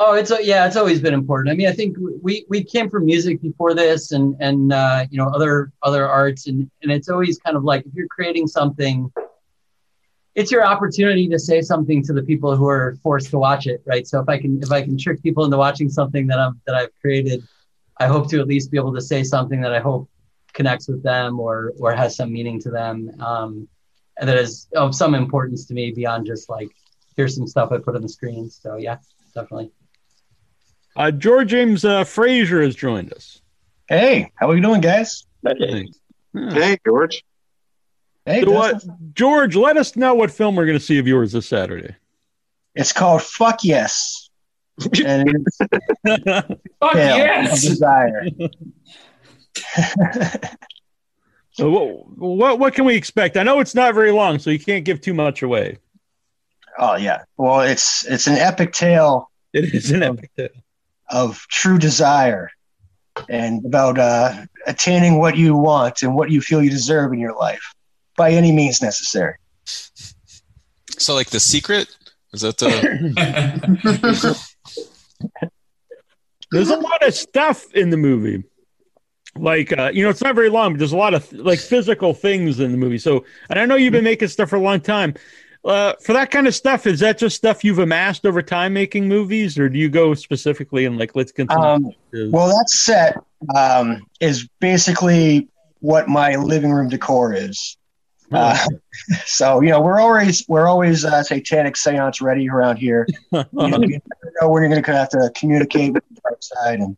[0.00, 1.52] Oh it's yeah it's always been important.
[1.52, 5.18] I mean i think we we came from music before this and and uh, you
[5.18, 9.12] know other other arts and and it's always kind of like if you're creating something
[10.34, 13.82] it's your opportunity to say something to the people who are forced to watch it
[13.86, 14.06] right?
[14.06, 16.74] So if i can if i can trick people into watching something that i'm that
[16.74, 17.46] i've created
[17.98, 20.08] i hope to at least be able to say something that i hope
[20.52, 23.68] connects with them or or has some meaning to them um
[24.18, 26.70] and that is of some importance to me beyond just like
[27.16, 28.48] here's some stuff i put on the screen.
[28.50, 28.98] So yeah
[29.34, 29.70] definitely
[31.00, 33.40] Uh, George James uh, Frazier has joined us.
[33.88, 35.26] Hey, how are you doing, guys?
[35.46, 37.24] Hey, George.
[38.26, 38.90] Hey, So Dustin.
[38.90, 41.96] what, George, let us know what film we're going to see of yours this Saturday.
[42.74, 44.28] It's called Fuck Yes.
[45.02, 47.62] And it's Fuck Tale yes.
[47.62, 48.26] Desire.
[51.52, 53.36] So what, what what can we expect?
[53.38, 55.78] I know it's not very long, so you can't give too much away.
[56.78, 57.22] Oh yeah.
[57.38, 60.48] Well, it's it's an epic tale It is an epic tale.
[61.10, 62.50] Of true desire
[63.28, 67.34] and about uh, attaining what you want and what you feel you deserve in your
[67.34, 67.74] life
[68.16, 69.34] by any means necessary.
[70.98, 71.96] So like the secret
[72.34, 72.68] is that the
[76.50, 78.44] There's a lot of stuff in the movie.
[79.36, 82.12] Like uh, you know, it's not very long, but there's a lot of like physical
[82.12, 82.98] things in the movie.
[82.98, 85.14] So, and I know you've been making stuff for a long time.
[85.62, 89.06] Uh, for that kind of stuff, is that just stuff you've amassed over time making
[89.06, 91.62] movies, or do you go specifically and like let's continue?
[91.62, 91.92] Um,
[92.30, 93.18] well, that set
[93.54, 95.48] um, is basically
[95.80, 97.76] what my living room decor is.
[98.32, 98.56] Uh,
[99.26, 103.06] so you know we're always we're always uh, satanic seance ready around here.
[103.32, 106.42] You know, you never know when you're going to have to communicate with the dark
[106.42, 106.96] side and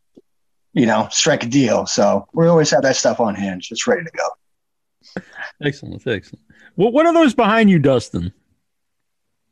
[0.73, 1.87] you know strike a deal.
[1.87, 5.23] So we always have that stuff on hand, just ready to go.
[5.65, 6.45] excellent, excellent.
[6.77, 8.33] What what are those behind you, Dustin?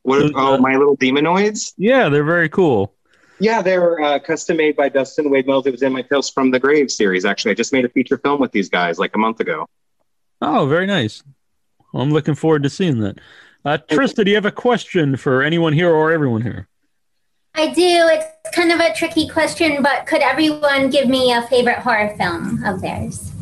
[0.03, 0.33] What?
[0.35, 1.75] Oh, my little demonoids.
[1.77, 2.95] Yeah, they're very cool.
[3.39, 5.67] Yeah, they're uh, custom made by Dustin Wade Mills.
[5.67, 7.25] It was in my Tales from the Grave series.
[7.25, 9.67] Actually, I just made a feature film with these guys like a month ago.
[10.43, 11.23] Oh, very nice.
[11.93, 13.19] Well, I'm looking forward to seeing that.
[13.65, 16.69] Uh, Trista, do you have a question for anyone here or everyone here?
[17.55, 17.83] I do.
[17.83, 22.63] It's kind of a tricky question, but could everyone give me a favorite horror film
[22.65, 23.33] of theirs?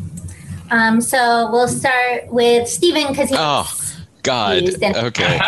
[0.71, 3.67] Um, so we'll start with Steven because he Oh
[4.23, 4.63] God.
[4.81, 5.39] Okay.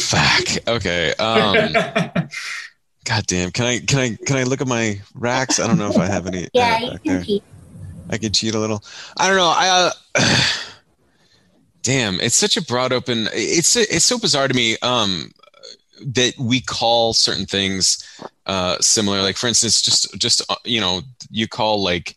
[0.00, 0.68] Fuck.
[0.68, 1.14] Okay.
[1.18, 1.74] Um
[3.04, 3.50] God damn.
[3.50, 5.58] Can I can I can I look at my racks?
[5.58, 6.48] I don't know if I have any.
[6.52, 7.24] yeah, uh, you can there.
[7.24, 7.42] keep.
[8.10, 8.82] I could cheat a little.
[9.16, 9.52] I don't know.
[9.54, 10.24] I uh,
[11.82, 13.28] damn, it's such a broad open.
[13.32, 15.32] It's it's so bizarre to me um,
[16.04, 18.04] that we call certain things
[18.46, 19.22] uh, similar.
[19.22, 22.16] Like for instance, just just uh, you know, you call like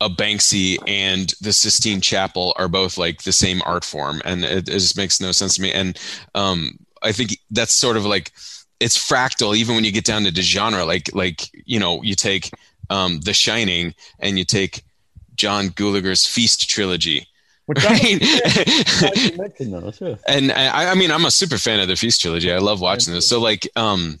[0.00, 4.68] a Banksy and the Sistine Chapel are both like the same art form, and it,
[4.68, 5.72] it just makes no sense to me.
[5.72, 5.98] And
[6.34, 8.32] um, I think that's sort of like
[8.80, 10.84] it's fractal, even when you get down to the genre.
[10.84, 12.50] Like like you know, you take
[12.90, 14.82] um, The Shining and you take
[15.34, 17.26] John Gulager's Feast trilogy.
[17.68, 18.18] Right?
[18.22, 20.00] I mentioned those.
[20.00, 20.14] Yeah.
[20.26, 22.50] and I, I mean, I'm a super fan of the Feast trilogy.
[22.50, 23.28] I love watching this.
[23.28, 24.18] So like, um,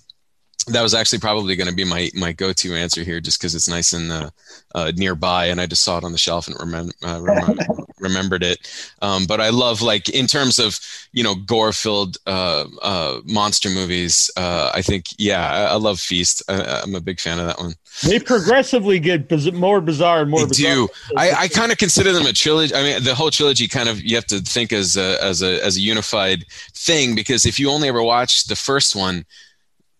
[0.70, 3.54] that was actually probably going to be my my go to answer here, just because
[3.54, 4.30] it's nice and uh,
[4.74, 8.58] uh, nearby, and I just saw it on the shelf and uh, remem- remembered it.
[9.02, 10.78] Um, but I love like in terms of
[11.12, 14.30] you know gore filled uh, uh, monster movies.
[14.36, 16.42] Uh, I think yeah, I, I love Feast.
[16.48, 17.74] I, I'm a big fan of that one.
[18.04, 20.74] They progressively get biz- more bizarre and more They bizarre.
[20.74, 20.88] do.
[21.16, 22.74] I, I kind of consider them a trilogy.
[22.74, 25.64] I mean, the whole trilogy kind of you have to think as a as a
[25.64, 26.44] as a unified
[26.74, 29.24] thing because if you only ever watch the first one,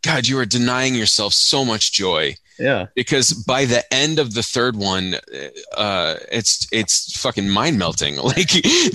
[0.09, 2.87] God, you are denying yourself so much joy Yeah.
[2.95, 5.17] because by the end of the third one,
[5.77, 8.17] uh, it's it's fucking mind melting.
[8.29, 8.53] Like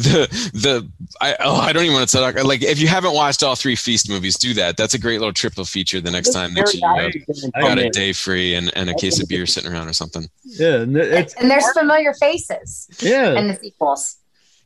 [0.07, 0.89] the the
[1.21, 2.43] I oh I don't even want to talk.
[2.43, 4.75] Like if you haven't watched all three Feast movies, do that.
[4.75, 6.01] That's a great little triple feature.
[6.01, 9.27] The next time that you uh, got a day free and, and a case of
[9.29, 10.25] beer sitting around or something.
[10.43, 13.37] Yeah, and it's And there's familiar faces yeah.
[13.39, 14.17] in the sequels.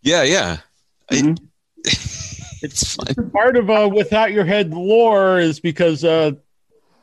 [0.02, 0.58] Yeah, yeah.
[1.12, 1.36] Mm-hmm.
[2.62, 3.30] It's fun.
[3.32, 6.32] part of uh, without your head lore is because uh,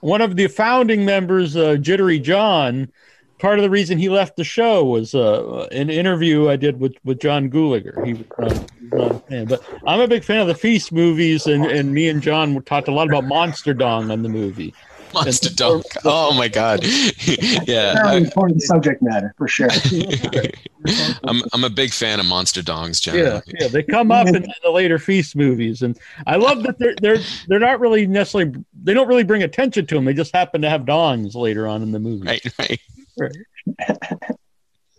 [0.00, 2.90] one of the founding members, uh, Jittery John,
[3.38, 6.94] part of the reason he left the show was uh, an interview I did with,
[7.04, 8.04] with John Gulager.
[8.06, 10.92] He was not, he was a fan, but I'm a big fan of the Feast
[10.92, 14.74] movies, and, and me and John talked a lot about Monster Dong on the movie.
[15.14, 15.82] Monster Dong.
[16.04, 16.80] Oh my god.
[17.66, 17.94] yeah.
[18.02, 19.68] Very important subject matter for sure.
[21.24, 23.42] I'm I'm a big fan of Monster Dongs, Yeah, generally.
[23.60, 27.18] yeah, they come up in the later feast movies, and I love that they're they're
[27.48, 28.52] they're not really necessarily
[28.82, 30.04] they don't really bring attention to them.
[30.04, 32.26] They just happen to have dongs later on in the movie.
[32.26, 32.80] Right, right.
[33.18, 33.36] Right.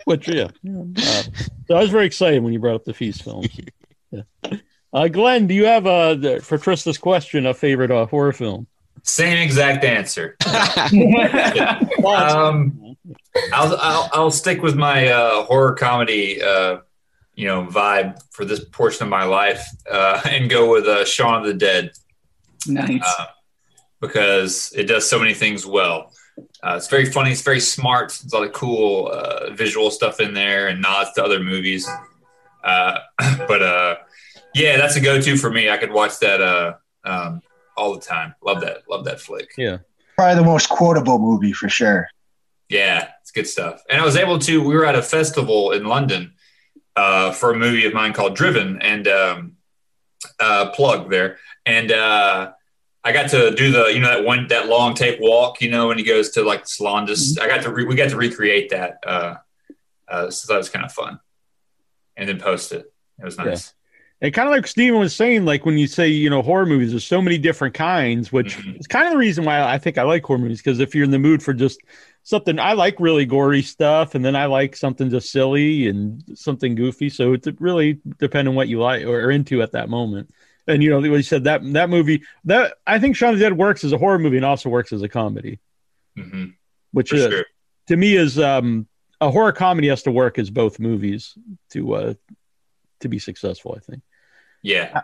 [0.05, 0.79] Which yeah, yeah.
[0.81, 1.23] Uh,
[1.67, 3.45] so I was very excited when you brought up the feast film.
[4.11, 4.21] Yeah.
[4.93, 8.67] Uh, Glenn, do you have uh, the, for Trista's question a favorite uh, horror film?
[9.05, 10.35] Same exact answer.
[12.05, 12.97] um,
[13.53, 16.77] I'll, I'll I'll stick with my uh, horror comedy, uh,
[17.35, 21.41] you know, vibe for this portion of my life, uh, and go with uh, Shaun
[21.41, 21.91] of the Dead.
[22.67, 23.03] Nice.
[23.19, 23.27] Uh,
[24.01, 26.11] because it does so many things well.
[26.63, 27.31] Uh, it's very funny.
[27.31, 28.09] It's very smart.
[28.09, 31.87] There's a lot of cool uh, visual stuff in there and nods to other movies.
[32.63, 32.97] Uh,
[33.47, 33.95] but uh,
[34.55, 35.69] yeah, that's a go-to for me.
[35.69, 37.41] I could watch that uh, um,
[37.77, 38.35] all the time.
[38.41, 38.89] Love that.
[38.89, 39.51] Love that flick.
[39.57, 39.79] Yeah.
[40.17, 42.07] Probably the most quotable movie for sure.
[42.69, 43.83] Yeah, it's good stuff.
[43.89, 44.63] And I was able to.
[44.63, 46.33] We were at a festival in London
[46.95, 49.57] uh, for a movie of mine called Driven, and um,
[50.39, 51.37] uh, plug there.
[51.65, 52.53] And uh,
[53.03, 55.61] I got to do the you know that one that long take walk.
[55.61, 57.05] You know when he goes to like the salon.
[57.07, 59.03] Just I got to re- we got to recreate that.
[59.05, 59.35] Uh,
[60.07, 61.19] uh, so that was kind of fun.
[62.17, 62.91] And then post it.
[63.19, 63.73] It was nice.
[64.21, 66.91] And kind of like Steven was saying, like when you say, you know, horror movies,
[66.91, 70.03] there's so many different kinds, which is kind of the reason why I think I
[70.03, 70.59] like horror movies.
[70.61, 71.81] Because if you're in the mood for just
[72.23, 76.75] something, I like really gory stuff, and then I like something just silly and something
[76.75, 77.09] goofy.
[77.09, 80.33] So it really depends on what you like or are into at that moment.
[80.65, 83.43] And you know, what you said that that movie that I think Shaun of the
[83.45, 85.59] Dead works as a horror movie and also works as a comedy,
[86.17, 86.53] Mhm.
[86.91, 87.45] which For is, sure.
[87.87, 88.87] to me is um,
[89.21, 91.37] a horror comedy has to work as both movies
[91.71, 92.13] to uh,
[93.05, 93.73] to be successful.
[93.75, 94.01] I think.
[94.61, 95.01] Yeah.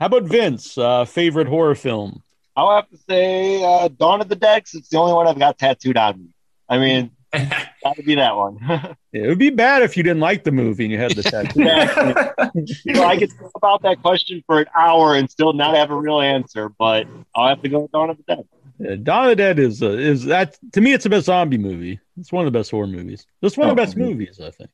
[0.00, 0.78] How about Vince?
[0.78, 2.22] Uh, favorite horror film?
[2.56, 4.64] I'll have to say uh, Dawn of the Dead.
[4.64, 6.26] 'cause It's the only one I've got tattooed on me.
[6.68, 8.58] I mean, gotta be that one.
[9.12, 11.60] It would be bad if you didn't like the movie and you had the tattoo.
[12.84, 15.90] you know, I could talk about that question for an hour and still not have
[15.90, 18.46] a real answer, but I'll have to go with Dawn of the Dead.
[18.78, 20.92] Yeah, Dawn of the Dead is uh, is that to me?
[20.92, 21.98] It's the best zombie movie.
[22.20, 23.26] It's one of the best horror movies.
[23.42, 24.70] It's one of the best movies, I think.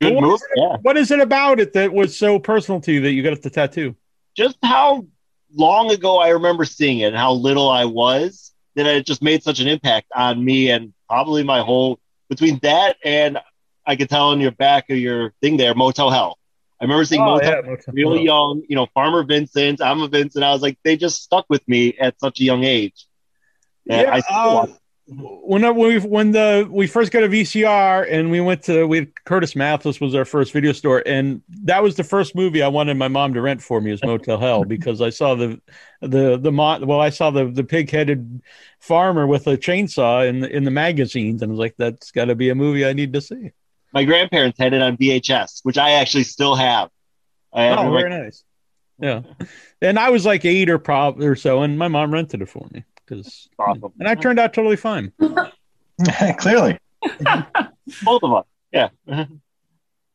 [0.00, 2.92] Good what movie, is it- What is it about it that was so personal to
[2.92, 3.96] you that you got the tattoo?
[4.36, 5.06] Just how
[5.54, 9.42] long ago I remember seeing it and how little I was that it just made
[9.42, 13.38] such an impact on me and probably my whole between that and
[13.86, 16.38] I could tell on your back of your thing there, Motel Hell.
[16.80, 18.24] I remember seeing Oh, Motel yeah, Hell Motel really Hell.
[18.26, 20.44] young, you know, Farmer Vincent, I'm a Vincent.
[20.44, 23.06] I was like, they just stuck with me at such a young age.
[23.86, 24.70] that Yeah, I still uh, watch
[25.10, 28.98] when I- we when the we first got a VCR and we went to we
[28.98, 32.68] had Curtis Mathes was our first video store and that was the first movie I
[32.68, 35.60] wanted my mom to rent for me was Motel Hell because I saw the
[36.02, 38.42] the the mo- well I saw the the pig headed
[38.80, 42.26] farmer with a chainsaw in the, in the magazines and I was like that's got
[42.26, 43.52] to be a movie I need to see.
[43.94, 46.90] my grandparents had it on VHS, which I actually still have.
[47.52, 48.44] I Oh, very nice.
[49.00, 49.22] Yeah,
[49.80, 52.68] and I was like eight or prob or so, and my mom rented it for
[52.72, 53.92] me because awesome.
[53.98, 55.12] and I turned out totally fine.
[56.38, 56.78] Clearly.
[57.02, 58.44] Both of us.
[58.72, 58.88] Yeah.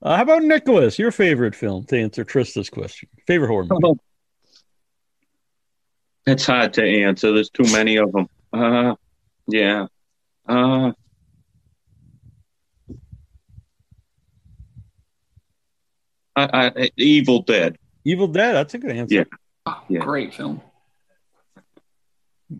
[0.05, 0.99] Uh, how about Nicholas?
[0.99, 3.07] Your favorite film to answer Trista's question?
[3.25, 3.97] Favorite horror movie?
[6.27, 7.31] It's hard to answer.
[7.31, 8.27] There's too many of them.
[8.51, 8.95] Uh,
[9.47, 9.87] yeah.
[10.45, 10.91] Uh,
[16.35, 17.77] I, I, Evil Dead.
[18.03, 18.55] Evil Dead.
[18.55, 19.15] That's a good answer.
[19.65, 19.73] Yeah.
[19.87, 19.99] yeah.
[19.99, 20.61] Great film.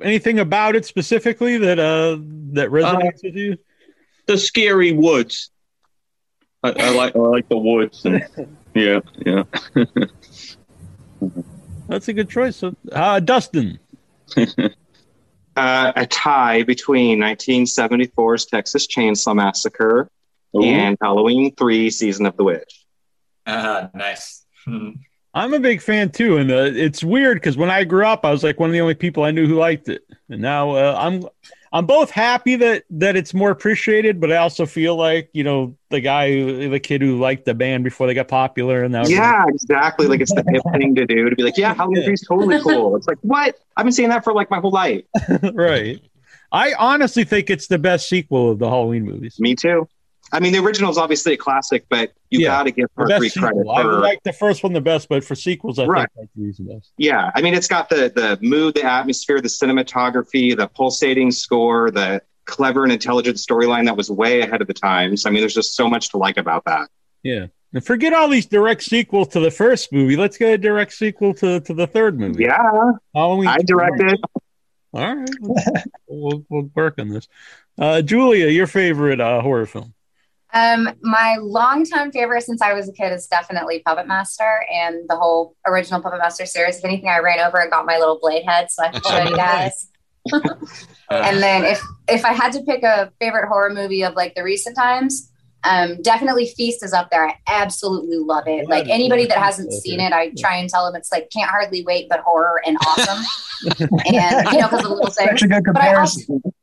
[0.02, 2.18] Anything about it specifically that uh
[2.54, 3.58] that resonates with you?
[4.26, 5.52] The scary woods.
[6.64, 8.06] I, I like I like the woods.
[8.06, 8.26] And,
[8.74, 9.44] yeah, yeah.
[11.88, 12.58] That's a good choice.
[12.58, 13.80] So, Uh, Dustin.
[15.56, 20.10] Uh, a tie between 1974's Texas Chainsaw Massacre
[20.56, 22.86] and Halloween 3 Season of the Witch.
[23.46, 24.46] Uh, nice.
[25.34, 28.32] I'm a big fan too, and uh, it's weird because when I grew up, I
[28.32, 30.96] was like one of the only people I knew who liked it, and now uh,
[31.00, 31.28] I'm
[31.74, 35.76] I'm both happy that that it's more appreciated, but I also feel like you know
[35.90, 39.06] the guy, who, the kid who liked the band before they got popular, and now
[39.08, 40.06] Yeah, exactly.
[40.06, 42.62] Like it's the hip thing to do to be like, yeah, Halloween 3 is totally
[42.62, 42.96] cool.
[42.96, 43.56] It's like, what?
[43.76, 45.04] I've been seeing that for like my whole life.
[45.54, 46.00] right.
[46.52, 49.38] I honestly think it's the best sequel of the Halloween movies.
[49.40, 49.90] Me too.
[50.32, 53.06] I mean, the original is obviously a classic, but you Yeah, got to give her
[53.18, 53.72] free credit sequel.
[53.72, 56.10] I like the first one the best, but for sequels, I Right.
[56.16, 56.92] think that's the best.
[56.98, 61.92] Yeah, I mean, it's got the the mood, the atmosphere, the cinematography, the pulsating score,
[61.92, 65.26] the clever and intelligent storyline that was way ahead of the times.
[65.26, 66.90] I mean, there's just so much to like about that.
[67.22, 67.48] Yeah.
[67.74, 70.16] And forget all these direct sequels to the first movie.
[70.16, 72.44] Let's get a direct sequel to, to the third movie.
[72.44, 72.92] Yeah.
[73.16, 73.48] Halloween.
[73.48, 74.20] I directed.
[74.94, 75.30] All right.
[76.08, 77.28] we'll, we'll work on this.
[77.80, 79.94] Uh, Julia, your favorite uh, horror film?
[80.54, 85.16] Um, my longtime favorite since I was a kid is definitely Puppet Master and the
[85.16, 86.78] whole original Puppet Master series.
[86.78, 89.24] If anything, I ran over and got my little blade head so I can show
[89.30, 89.90] you guys.
[91.10, 94.44] and then if if I had to pick a favorite horror movie of like the
[94.44, 95.30] recent times,
[95.66, 97.28] um, definitely Feast is up there.
[97.28, 98.70] I absolutely love it.
[98.70, 101.84] Like anybody that hasn't seen it, I try and tell them it's like can't hardly
[101.84, 103.24] wait, but horror and awesome.
[104.06, 105.30] and you know, because of little things.
[105.40, 106.54] Such a good But I also- comparison.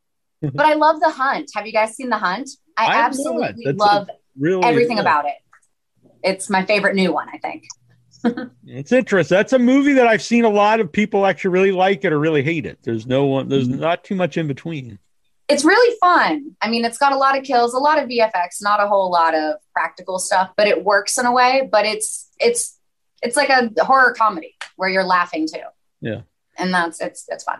[0.54, 1.50] but I love The Hunt.
[1.54, 2.48] Have you guys seen The Hunt?
[2.76, 5.02] I, I absolutely love really everything good.
[5.02, 5.34] about it.
[6.22, 7.64] It's my favorite new one, I think.
[8.66, 9.34] It's interesting.
[9.34, 12.18] That's a movie that I've seen a lot of people actually really like it or
[12.18, 12.78] really hate it.
[12.82, 13.48] There's no one.
[13.48, 13.80] There's Mm-hmm.
[13.80, 14.98] not too much in between.
[15.48, 16.54] It's really fun.
[16.60, 19.10] I mean, it's got a lot of kills, a lot of VFX, not a whole
[19.10, 21.68] lot of practical stuff, but it works in a way.
[21.72, 22.78] But it's it's
[23.22, 25.62] it's like a horror comedy where you're laughing too,
[26.02, 26.20] Yeah.
[26.58, 27.58] and that's it's it's fun.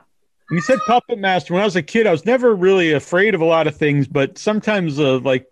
[0.50, 1.54] You said Puppet Master.
[1.54, 4.08] When I was a kid, I was never really afraid of a lot of things,
[4.08, 5.46] but sometimes uh, like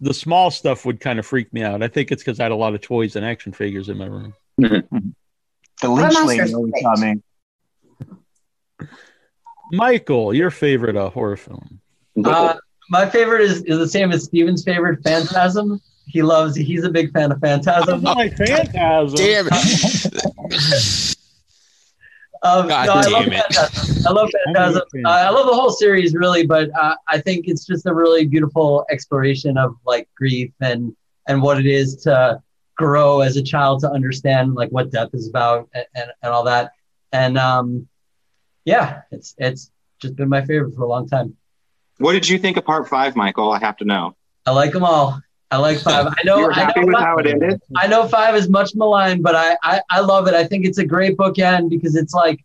[0.00, 1.82] the small stuff would kind of freak me out.
[1.82, 4.06] I think it's because I had a lot of toys and action figures in my
[4.06, 4.34] room.
[5.82, 7.20] The Puppet Leech lady always got me.
[9.72, 11.80] Michael, your favorite uh, horror film?
[12.24, 12.54] Uh,
[12.90, 15.80] my favorite is, is the same as Steven's favorite, Phantasm.
[16.06, 16.54] He loves.
[16.54, 18.02] He's a big fan of Phantasm.
[18.04, 19.16] my Phantasm.
[19.16, 21.16] Damn it.
[22.44, 23.54] Um, God no, I love damn it.
[23.54, 24.06] Phantasm.
[24.06, 24.82] I love Phantasm.
[25.04, 28.26] Uh, I love the whole series, really, but uh, I think it's just a really
[28.26, 30.94] beautiful exploration of like grief and
[31.26, 32.42] and what it is to
[32.76, 36.44] grow as a child to understand like what death is about and, and, and all
[36.44, 36.72] that.
[37.12, 37.88] And um,
[38.66, 39.70] yeah, it's it's
[40.00, 41.36] just been my favorite for a long time.
[41.96, 43.52] What did you think of part five, Michael?
[43.52, 44.16] I have to know.
[44.44, 45.18] I like them all.
[45.54, 46.06] I like five.
[46.06, 46.50] I know.
[46.50, 47.62] I know five- how it ended?
[47.76, 50.34] I know five is much maligned, but I, I, I love it.
[50.34, 52.44] I think it's a great bookend because it's like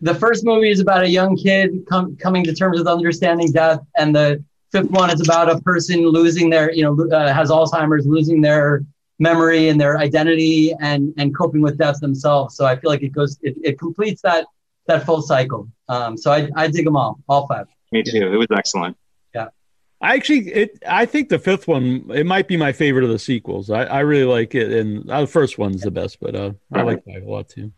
[0.00, 3.80] the first movie is about a young kid com- coming to terms with understanding death,
[3.98, 8.06] and the fifth one is about a person losing their, you know, uh, has Alzheimer's,
[8.06, 8.84] losing their
[9.18, 12.56] memory and their identity, and and coping with death themselves.
[12.56, 14.46] So I feel like it goes, it, it completes that
[14.86, 15.68] that full cycle.
[15.90, 17.66] Um, so I, I dig them all, all five.
[17.92, 18.32] Me too.
[18.32, 18.96] It was excellent.
[20.00, 20.82] I actually, it.
[20.88, 23.70] I think the fifth one it might be my favorite of the sequels.
[23.70, 26.82] I, I really like it, and uh, the first one's the best, but uh, I
[26.82, 27.72] like five a lot too.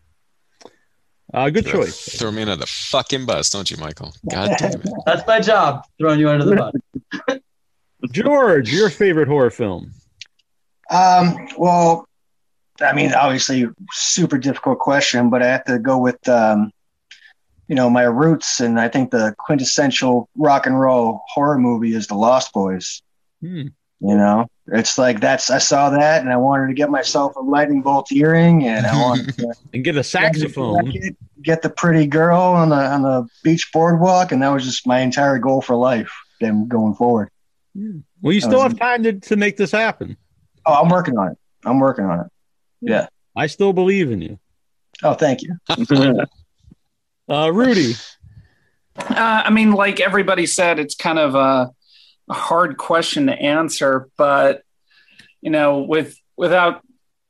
[1.34, 2.18] Uh, good Throw- choice.
[2.18, 4.14] Throw me under the fucking bus, don't you, Michael?
[4.30, 4.88] God damn it.
[5.06, 6.56] That's my job, throwing you under the
[7.26, 7.38] bus.
[8.12, 9.92] George, your favorite horror film?
[10.90, 12.06] Um, well,
[12.80, 16.70] I mean, obviously, super difficult question, but I have to go with, um,
[17.68, 22.06] you know, my roots, and I think the quintessential rock and roll horror movie is
[22.06, 23.02] The Lost Boys.
[23.40, 23.68] Hmm.
[24.04, 27.40] You know, it's like that's I saw that, and I wanted to get myself a
[27.40, 30.90] lightning bolt earring, and I wanted to And get a saxophone.
[30.90, 34.88] get, get the pretty girl on the on the beach boardwalk, and that was just
[34.88, 36.12] my entire goal for life.
[36.40, 37.30] Then going forward.
[37.76, 38.00] Hmm.
[38.20, 40.16] Well, you That still um, have time to, to make this happen.
[40.66, 41.38] Oh, I'm working on it.
[41.64, 42.26] I'm working on it.
[42.80, 42.88] Hmm.
[42.88, 43.06] Yeah.
[43.36, 44.38] I still believe in you.
[45.02, 45.56] Oh, thank you.
[47.32, 47.94] Uh, Rudy,
[48.96, 51.70] Uh, I mean, like everybody said, it's kind of a,
[52.28, 54.62] a hard question to answer, but
[55.40, 56.82] you know, with without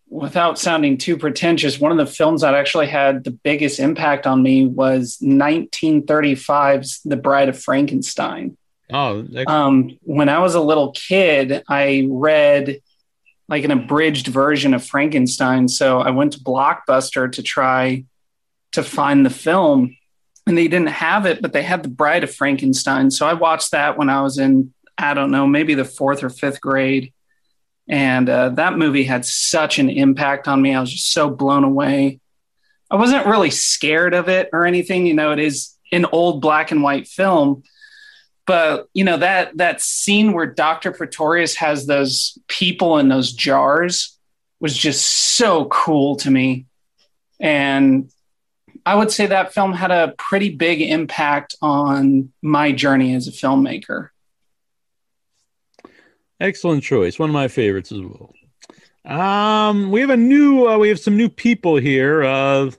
[0.09, 4.43] without sounding too pretentious, one of the films that actually had the biggest impact on
[4.43, 8.57] me was 1935's The Bride of Frankenstein.
[8.93, 12.81] oh, that- Um, when I was a little kid, I read
[13.49, 15.69] like an abridged version of Frankenstein.
[15.69, 18.05] So I went to Blockbuster to try
[18.73, 19.97] to find the film,
[20.47, 23.11] and they didn't have it, but they had The Bride of Frankenstein.
[23.11, 26.31] So I watched that when I was in, I don't know, maybe the fourth or
[26.31, 27.13] fifth grade.
[27.89, 30.75] And uh, that movie had such an impact on me.
[30.75, 32.21] I was just so blown away.
[32.91, 35.07] I wasn't really scared of it or anything.
[35.07, 37.63] You know, it is an old black and white film,
[38.47, 40.93] but you know that that scene where Dr.
[40.93, 44.19] Pretorius has those people in those jars
[44.61, 45.05] was just
[45.37, 46.67] so cool to me.
[47.41, 48.11] And
[48.85, 53.31] I would say that film had a pretty big impact on my journey as a
[53.33, 54.09] filmmaker.
[56.41, 57.19] excellent choice.
[57.19, 58.35] One of my favorites as well.
[59.05, 60.69] Um, we have a new.
[60.69, 62.23] Uh, we have some new people here.
[62.23, 62.71] Uh,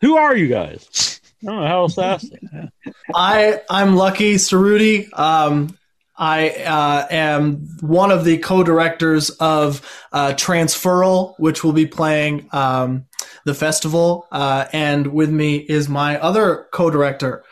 [0.00, 1.20] who are you guys?
[1.42, 2.26] I don't know how else to ask.
[2.28, 2.72] that.
[3.14, 5.08] I I'm Lucky Cerruti.
[5.18, 5.76] Um,
[6.20, 9.80] I uh, am one of the co-directors of
[10.12, 13.06] uh, Transferal, which will be playing um,
[13.46, 17.42] the festival, uh, and with me is my other co-director.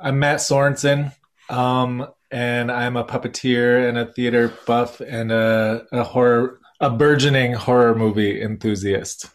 [0.00, 1.14] I'm Matt Sorensen,
[1.48, 7.52] um, and I'm a puppeteer and a theater buff and a, a horror, a burgeoning
[7.52, 9.30] horror movie enthusiast.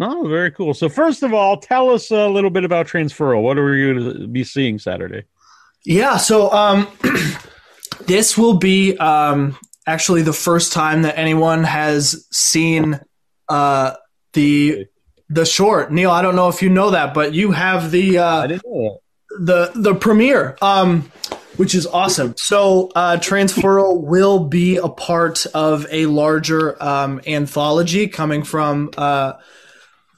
[0.00, 0.72] Oh, very cool.
[0.72, 3.42] So first of all, tell us a little bit about Transferal.
[3.42, 5.24] What are we going to be seeing Saturday?
[5.84, 6.88] Yeah, so um,
[8.06, 13.00] this will be um, actually the first time that anyone has seen
[13.48, 13.94] uh,
[14.32, 14.86] the
[15.28, 15.92] the short.
[15.92, 18.46] Neil, I don't know if you know that, but you have the uh,
[19.38, 21.10] the the premiere, um,
[21.56, 22.34] which is awesome.
[22.36, 29.34] So uh, Transferal will be a part of a larger um, anthology coming from uh,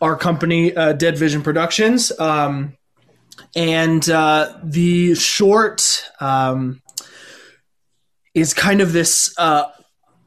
[0.01, 2.12] our company, uh, Dead Vision Productions.
[2.18, 2.76] Um,
[3.55, 6.82] and uh, the short um,
[8.35, 9.64] is kind of this uh,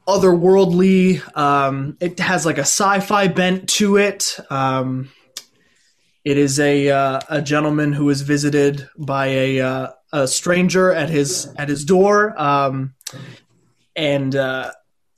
[0.08, 1.22] otherworldly.
[1.38, 4.38] Um, it has like a sci-fi bent to it.
[4.49, 5.10] Um,
[6.24, 11.10] it is a uh, a gentleman who is visited by a uh, a stranger at
[11.10, 12.95] his at his door, um,
[13.95, 14.72] and uh,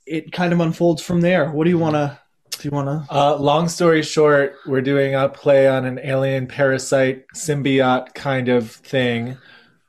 [0.06, 1.50] it kind of unfolds from there.
[1.50, 2.18] What do you want to?
[2.58, 3.14] Do you want to?
[3.14, 8.70] Uh, long story short, we're doing a play on an alien parasite symbiote kind of
[8.70, 9.38] thing.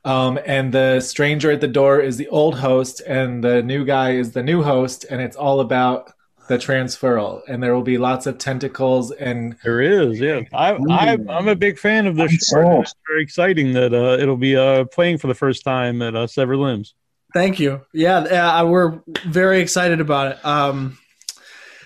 [0.04, 4.12] Um, and the stranger at the door is the old host, and the new guy
[4.12, 6.12] is the new host, and it's all about
[6.48, 7.42] the transferal.
[7.48, 10.40] And there will be lots of tentacles, and there is, yeah.
[10.52, 12.84] I, I, I'm a big fan of this short.
[12.84, 16.26] It's very exciting that uh, it'll be uh, playing for the first time at uh,
[16.26, 16.94] Severed Limbs.
[17.32, 17.82] Thank you.
[17.92, 20.44] Yeah, yeah, we're very excited about it.
[20.44, 20.98] Um,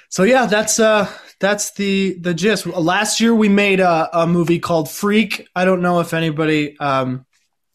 [0.09, 1.11] so yeah, that's uh,
[1.41, 2.67] that's the the gist.
[2.67, 5.47] Last year we made a, a movie called Freak.
[5.55, 7.27] I don't know if anybody um,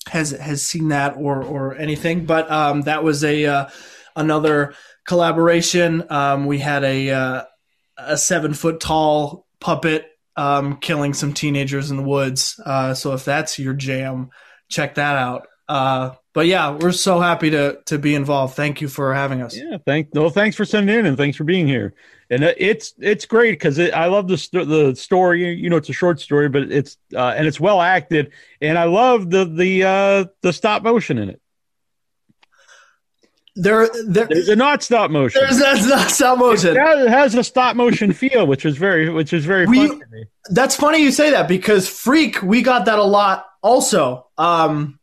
[0.10, 3.70] has has seen that or or anything, but um, that was a uh,
[4.16, 4.74] another
[5.07, 6.03] collaboration.
[6.10, 7.43] Um, we had a uh,
[7.97, 10.05] a seven foot tall puppet
[10.36, 12.60] um, killing some teenagers in the woods.
[12.66, 14.30] Uh, so if that's your jam,
[14.70, 15.47] check that out.
[15.68, 18.55] Uh, but yeah, we're so happy to to be involved.
[18.55, 19.55] Thank you for having us.
[19.55, 20.10] Yeah, thank.
[20.14, 21.93] Well, thanks for sending in and thanks for being here.
[22.32, 25.52] And it's it's great because it, I love the sto- the story.
[25.56, 28.84] You know, it's a short story, but it's uh, and it's well acted, and I
[28.84, 31.42] love the the uh, the stop motion in it.
[33.56, 35.42] There, there there's a not stop motion.
[35.42, 36.78] There's that's not stop motion.
[36.78, 39.88] It has, it has a stop motion feel, which is very which is very We-
[39.88, 40.26] fun to me.
[40.52, 44.28] That's funny you say that because Freak, we got that a lot also.
[44.38, 45.00] Um,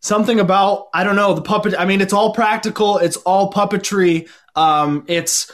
[0.00, 1.74] something about I don't know the puppet.
[1.78, 2.98] I mean, it's all practical.
[2.98, 4.28] It's all puppetry.
[4.56, 5.50] Um, it's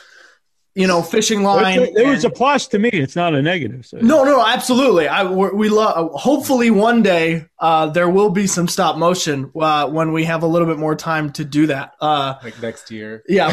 [0.77, 1.81] you know fishing line.
[1.81, 2.91] It, it was a plus to me.
[2.93, 3.87] It's not a negative.
[3.87, 3.97] So.
[3.99, 5.09] No, no, absolutely.
[5.09, 6.13] I we're- love.
[6.13, 10.47] Hopefully, one day uh, there will be some stop motion uh, when we have a
[10.47, 11.95] little bit more time to do that.
[12.01, 13.25] Uh, like next year.
[13.27, 13.51] yeah,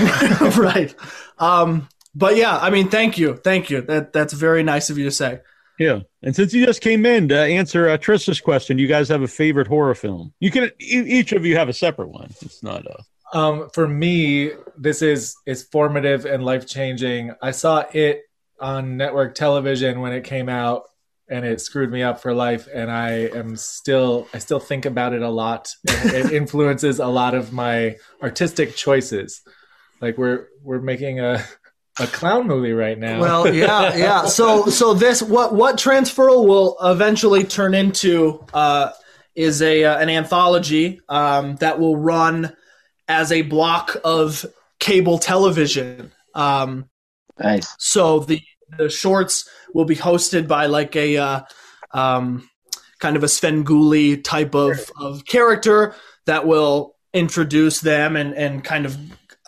[0.57, 0.93] right.
[1.39, 3.81] Um, but yeah, I mean, thank you, thank you.
[3.81, 5.39] That that's very nice of you to say.
[5.79, 9.21] Yeah, and since you just came in to answer uh, Trista's question, you guys have
[9.21, 10.33] a favorite horror film?
[10.39, 12.31] You can each of you have a separate one.
[12.41, 13.03] It's not a.
[13.33, 17.33] Um, for me, this is is formative and life changing.
[17.41, 18.21] I saw it
[18.59, 20.83] on network television when it came out,
[21.27, 22.67] and it screwed me up for life.
[22.71, 25.75] And I am still I still think about it a lot.
[25.83, 29.41] It, influences a lot of my artistic choices.
[29.99, 31.43] Like we're we're making a
[31.99, 33.19] a clown movie right now.
[33.19, 34.25] Well, yeah, yeah.
[34.27, 38.91] So, so this what what transferal will eventually turn into uh,
[39.35, 42.55] is a uh, an anthology um, that will run
[43.07, 44.45] as a block of
[44.79, 46.11] cable television.
[46.33, 46.89] Um,
[47.39, 47.73] nice.
[47.79, 48.41] So the
[48.77, 51.41] the shorts will be hosted by like a uh,
[51.91, 52.49] um,
[52.99, 55.95] kind of a Svengoolie type of, of character
[56.25, 58.97] that will introduce them and and kind of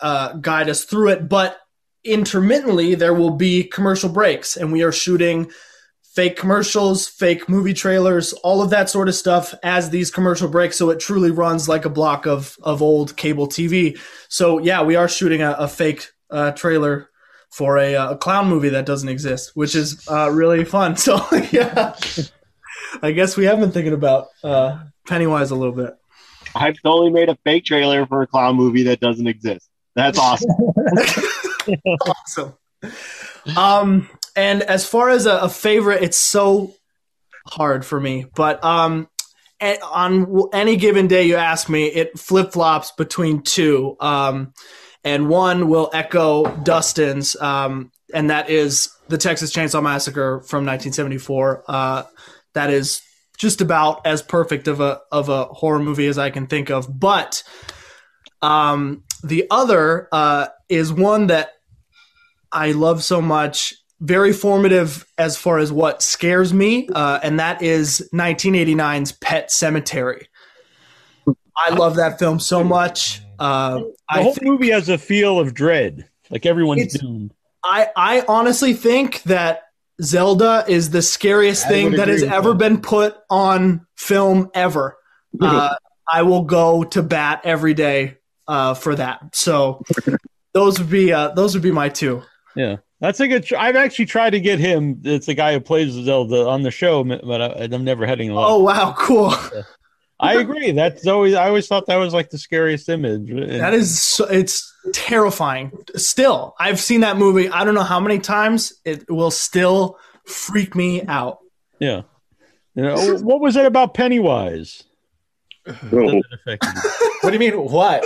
[0.00, 1.28] uh, guide us through it.
[1.28, 1.58] But
[2.04, 5.50] intermittently, there will be commercial breaks, and we are shooting
[6.16, 10.76] fake commercials, fake movie trailers, all of that sort of stuff as these commercial breaks.
[10.78, 14.00] So it truly runs like a block of of old cable TV.
[14.28, 17.10] So yeah, we are shooting a, a fake uh, trailer
[17.50, 20.96] for a, uh, a clown movie that doesn't exist, which is uh, really fun.
[21.06, 21.20] So
[21.52, 21.94] yeah,
[23.02, 25.94] I guess we have been thinking about uh, Pennywise a little bit.
[26.54, 29.68] I've totally made a fake trailer for a clown movie that doesn't exist.
[29.94, 30.50] That's awesome.
[32.00, 32.54] awesome.
[33.56, 36.74] Um, and as far as a, a favorite, it's so
[37.46, 38.26] hard for me.
[38.34, 39.08] But um,
[39.60, 43.96] on any given day you ask me, it flip flops between two.
[44.00, 44.52] Um,
[45.02, 51.64] and one will echo Dustin's, um, and that is the Texas Chainsaw Massacre from 1974.
[51.68, 52.02] Uh,
[52.54, 53.02] that is
[53.38, 56.88] just about as perfect of a of a horror movie as I can think of.
[56.98, 57.42] But
[58.42, 61.50] um, the other uh, is one that
[62.50, 67.62] I love so much, very formative as far as what scares me, uh, and that
[67.62, 70.24] is 1989's Pet Sematary.
[71.56, 73.22] I love that film so much.
[73.38, 76.08] Uh, The I whole think- movie has a feel of dread.
[76.30, 77.32] Like everyone's doomed.
[77.64, 79.62] I I honestly think that
[80.02, 82.58] Zelda is the scariest I thing that has ever that.
[82.58, 84.96] been put on film ever.
[85.40, 85.74] Uh,
[86.12, 88.18] I will go to bat every day
[88.48, 89.34] uh, for that.
[89.34, 89.82] So
[90.52, 92.22] those would be uh, those would be my two.
[92.54, 92.76] Yeah,
[93.06, 93.44] that's a good.
[93.44, 95.00] Tr- I've actually tried to get him.
[95.04, 98.32] It's the guy who plays Zelda on the show, but I, I'm never heading.
[98.32, 98.46] luck.
[98.50, 99.32] Oh wow, cool.
[100.18, 100.72] I agree.
[100.72, 101.34] That's always.
[101.34, 103.30] I always thought that was like the scariest image.
[103.30, 105.70] That is so, it's terrifying.
[105.94, 107.48] Still, I've seen that movie.
[107.48, 108.72] I don't know how many times.
[108.84, 111.38] It will still freak me out.
[111.78, 112.02] Yeah.
[112.74, 114.82] You know, what was it about Pennywise?
[115.90, 116.22] what
[117.22, 117.54] do you mean?
[117.54, 118.04] What?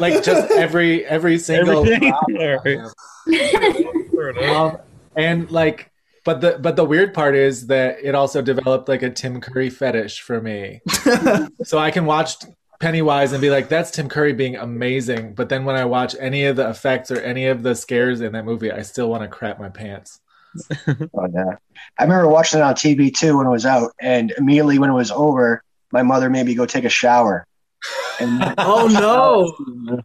[0.00, 2.88] Like just every every single Everything?
[4.44, 4.78] Um,
[5.16, 5.90] and like,
[6.24, 9.70] but the but the weird part is that it also developed like a Tim Curry
[9.70, 10.80] fetish for me.
[11.64, 12.36] so I can watch
[12.80, 16.44] Pennywise and be like, "That's Tim Curry being amazing," but then when I watch any
[16.44, 19.28] of the effects or any of the scares in that movie, I still want to
[19.28, 20.20] crap my pants.
[21.14, 21.56] Oh yeah,
[21.98, 24.94] I remember watching it on TV too when it was out, and immediately when it
[24.94, 25.62] was over,
[25.92, 27.46] my mother made me go take a shower.
[28.20, 30.02] And oh no!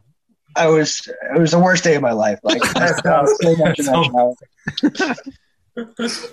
[0.56, 2.39] I was it was the worst day of my life.
[2.43, 4.34] Like I felt so much in shower.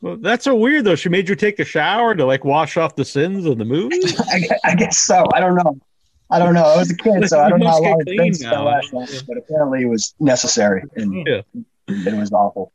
[0.00, 0.94] Well, that's so weird though.
[0.94, 3.98] She made you take a shower to like wash off the sins of the movie.
[4.18, 5.26] I, I guess so.
[5.34, 5.76] I don't know.
[6.30, 6.62] I don't know.
[6.62, 8.92] I was a kid, so I don't know how long it's been since I last
[8.92, 11.40] it, but apparently it was necessary, and Yeah.
[11.88, 12.72] it was awful.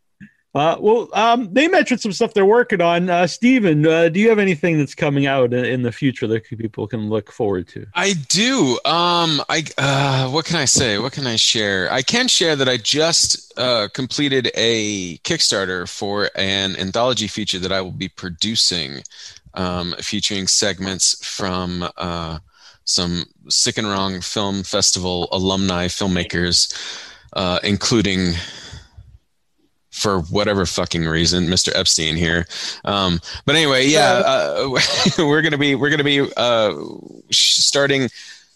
[0.56, 3.10] Uh, well, um, they mentioned some stuff they're working on.
[3.10, 6.88] Uh, Steven, uh, do you have anything that's coming out in, the future that people
[6.88, 7.88] can look forward to?
[7.95, 8.74] I do.
[8.86, 10.99] Um, I uh, what can I say?
[10.99, 11.91] What can I share?
[11.91, 17.72] I can share that I just uh, completed a Kickstarter for an anthology feature that
[17.72, 19.01] I will be producing,
[19.56, 22.38] um, featuring segments from uh,
[22.86, 26.72] some Sick and Wrong Film Festival alumni filmmakers,
[27.34, 28.36] uh, including
[29.94, 31.72] for whatever fucking reason, Mr.
[31.76, 32.48] Epstein here.
[32.84, 34.70] Um, but anyway, yeah, uh,
[35.20, 36.74] we're gonna be we're gonna be uh,
[37.32, 38.10] starting.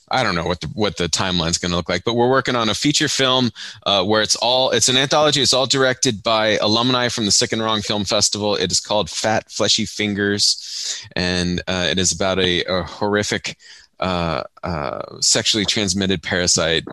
[0.09, 2.55] I don't know what the what the timeline's going to look like, but we're working
[2.55, 3.51] on a feature film
[3.85, 5.41] uh, where it's all it's an anthology.
[5.41, 8.55] It's all directed by alumni from the Sick and Wrong Film Festival.
[8.55, 13.57] It is called Fat Fleshy Fingers, and uh, it is about a, a horrific
[13.99, 16.85] uh, uh, sexually transmitted parasite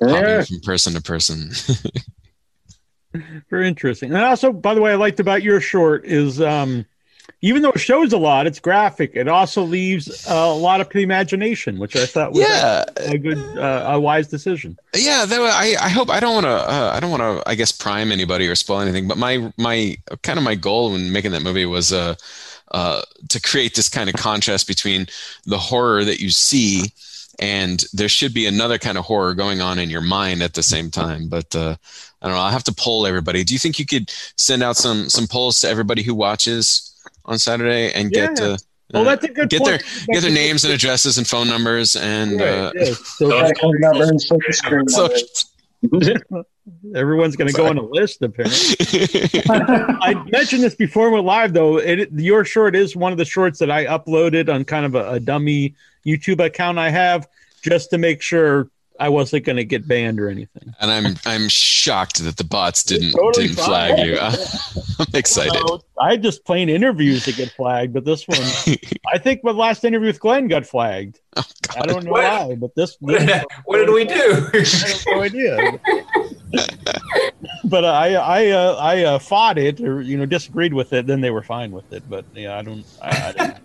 [0.00, 1.52] hopping from person to person.
[3.50, 4.12] Very interesting.
[4.12, 6.86] And also, by the way, I liked about your short is um,
[7.42, 9.12] even though it shows a lot, it's graphic.
[9.14, 12.84] It also leaves uh, a lot up to the imagination, which I thought was Yeah.
[12.96, 14.78] a good, uh, a wise decision.
[14.94, 17.54] yeah though I, I hope i don't want to uh, i don't want to i
[17.54, 21.32] guess prime anybody or spoil anything but my my kind of my goal when making
[21.32, 22.14] that movie was uh,
[22.72, 25.06] uh, to create this kind of contrast between
[25.46, 26.92] the horror that you see
[27.40, 30.62] and there should be another kind of horror going on in your mind at the
[30.62, 31.74] same time but uh,
[32.20, 34.76] i don't know i'll have to poll everybody do you think you could send out
[34.76, 38.46] some some polls to everybody who watches on saturday and get Yeah.
[38.46, 38.56] uh,
[38.92, 39.82] Well, that's a good get point.
[39.82, 42.94] their get their names and addresses and phone numbers and uh, Right, yeah.
[43.04, 45.14] So- number and social security number.
[46.94, 48.76] Everyone's going to go on a list, apparently.
[49.50, 51.78] I mentioned this before we went live, though.
[51.78, 55.12] It, your short is one of the shorts that I uploaded on kind of a,
[55.14, 55.74] a dummy
[56.06, 57.28] YouTube account I have
[57.62, 58.68] just to make sure
[59.00, 60.74] I wasn't going to get banned or anything.
[60.80, 63.66] and I'm I'm shocked that the bots didn't Totally didn't fine.
[63.96, 64.18] flag you.
[65.00, 65.54] I'm excited.
[65.66, 68.38] So, I just plain interviews that get flagged, but this one,
[69.12, 71.20] I think my last interview with Glenn got flagged.
[71.36, 72.48] I don't know What?
[72.48, 72.96] why, but this.
[73.00, 74.48] What did, what did we do?
[74.52, 75.80] I have no idea.
[77.64, 81.06] but I I uh, I uh, fought it or you know disagreed with it.
[81.06, 82.02] Then they were fine with it.
[82.08, 82.84] But yeah, I don't.
[83.00, 83.56] I, I don't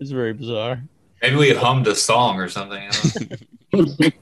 [0.00, 0.82] it's very bizarre.
[1.26, 2.88] Maybe we hummed a song or something.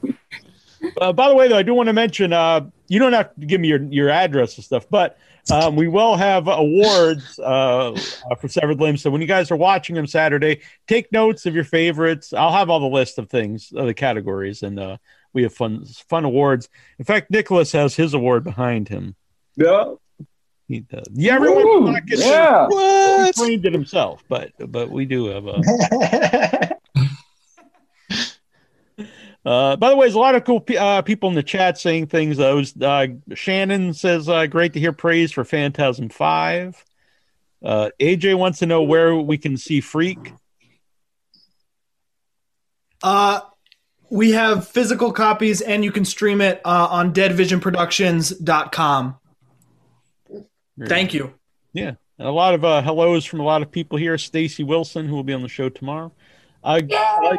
[1.01, 3.45] Uh, by the way, though, I do want to mention uh, you don't have to
[3.47, 5.17] give me your, your address and stuff, but
[5.51, 9.01] um, we will have awards uh, uh, for Severed Limbs.
[9.01, 12.33] So when you guys are watching them Saturday, take notes of your favorites.
[12.33, 14.97] I'll have all the list of things, of the categories, and uh,
[15.33, 16.69] we have fun fun awards.
[16.99, 19.15] In fact, Nicholas has his award behind him.
[19.55, 19.95] Yeah.
[20.67, 21.07] He does.
[21.13, 21.91] Yeah, everyone Woo!
[21.91, 22.67] not get Yeah.
[22.67, 23.27] What?
[23.27, 25.61] He claimed it himself, but but we do have a.
[29.45, 31.77] Uh, by the way, there's a lot of cool pe- uh, people in the chat
[31.77, 32.37] saying things.
[32.37, 36.83] Those uh, Shannon says, uh, "Great to hear praise for Phantasm 5.
[37.63, 40.33] Uh, AJ wants to know where we can see Freak.
[43.03, 43.41] Uh,
[44.09, 49.17] we have physical copies and you can stream it uh, on deadvisionproductions.com.
[50.87, 51.33] Thank you.
[51.73, 54.17] Yeah, and a lot of uh, hellos from a lot of people here.
[54.17, 56.11] Stacy Wilson, who will be on the show tomorrow.
[56.63, 57.37] Uh, uh,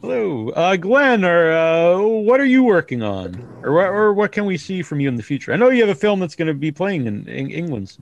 [0.00, 1.24] Hello, uh, Glenn.
[1.24, 5.00] Or uh, what are you working on, or what, or what can we see from
[5.00, 5.52] you in the future?
[5.52, 7.96] I know you have a film that's going to be playing in, in England.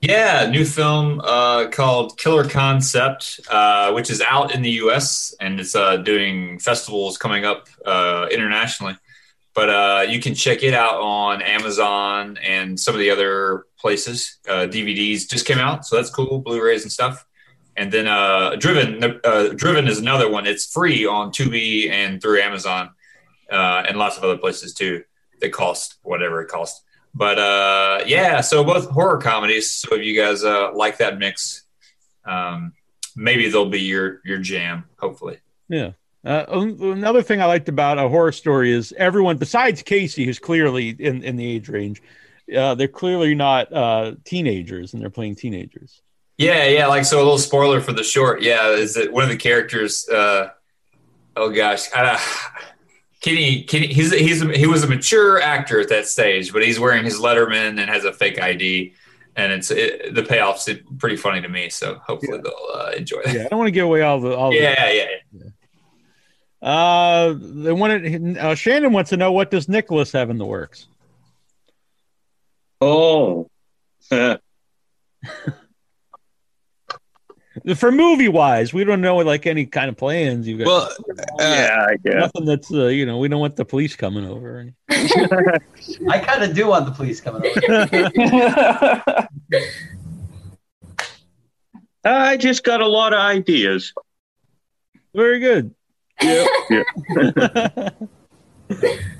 [0.00, 5.34] Yeah, new film uh, called Killer Concept, uh, which is out in the U.S.
[5.40, 8.96] and it's uh, doing festivals coming up uh, internationally.
[9.54, 14.38] But uh, you can check it out on Amazon and some of the other places.
[14.48, 16.38] Uh, DVDs just came out, so that's cool.
[16.38, 17.26] Blu-rays and stuff.
[17.76, 20.46] And then uh, Driven, uh, Driven is another one.
[20.46, 22.90] It's free on Tubi and through Amazon
[23.50, 25.04] uh, and lots of other places too.
[25.40, 26.82] They cost whatever it costs.
[27.14, 29.72] But uh, yeah, so both horror comedies.
[29.72, 31.64] So if you guys uh, like that mix,
[32.24, 32.72] um,
[33.16, 34.84] maybe they'll be your your jam.
[34.98, 35.38] Hopefully.
[35.68, 35.92] Yeah.
[36.22, 40.90] Uh, another thing I liked about a horror story is everyone besides Casey, who's clearly
[40.90, 42.02] in, in the age range,
[42.54, 46.02] uh, they're clearly not uh, teenagers, and they're playing teenagers.
[46.40, 46.86] Yeah, yeah.
[46.86, 48.40] Like so, a little spoiler for the short.
[48.40, 50.08] Yeah, is that one of the characters?
[50.08, 50.48] Uh,
[51.36, 52.18] oh gosh, uh,
[53.20, 53.64] Kenny.
[53.64, 53.88] Kenny.
[53.88, 57.78] He's he's he was a mature actor at that stage, but he's wearing his Letterman
[57.78, 58.94] and has a fake ID,
[59.36, 60.66] and it's it, the payoff's
[60.96, 61.68] pretty funny to me.
[61.68, 63.34] So hopefully they'll uh, enjoy it.
[63.34, 64.54] Yeah, I don't want to give away all the all.
[64.54, 65.06] Yeah, yeah.
[66.62, 70.46] The, uh, they wanted uh, Shannon wants to know what does Nicholas have in the
[70.46, 70.86] works.
[72.80, 73.50] Oh,
[77.76, 80.66] For movie wise, we don't know like any kind of plans you've got.
[80.66, 80.88] Well,
[81.38, 82.14] yeah, I guess.
[82.14, 84.70] nothing that's uh, you know we don't want the police coming over.
[84.90, 89.28] I kind of do want the police coming over.
[92.04, 93.92] I just got a lot of ideas.
[95.14, 95.74] Very good.
[96.22, 96.46] Yeah.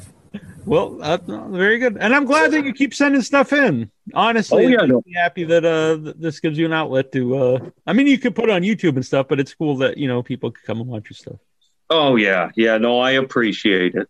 [0.70, 1.16] Well, uh,
[1.48, 3.90] very good, and I'm glad that you keep sending stuff in.
[4.14, 5.02] Honestly, Oh, yeah, I'm no.
[5.16, 7.36] happy that uh th- this gives you an outlet to.
[7.36, 9.98] uh I mean, you could put it on YouTube and stuff, but it's cool that
[9.98, 11.40] you know people could come and watch your stuff.
[11.90, 12.78] Oh yeah, yeah.
[12.78, 14.08] No, I appreciate it.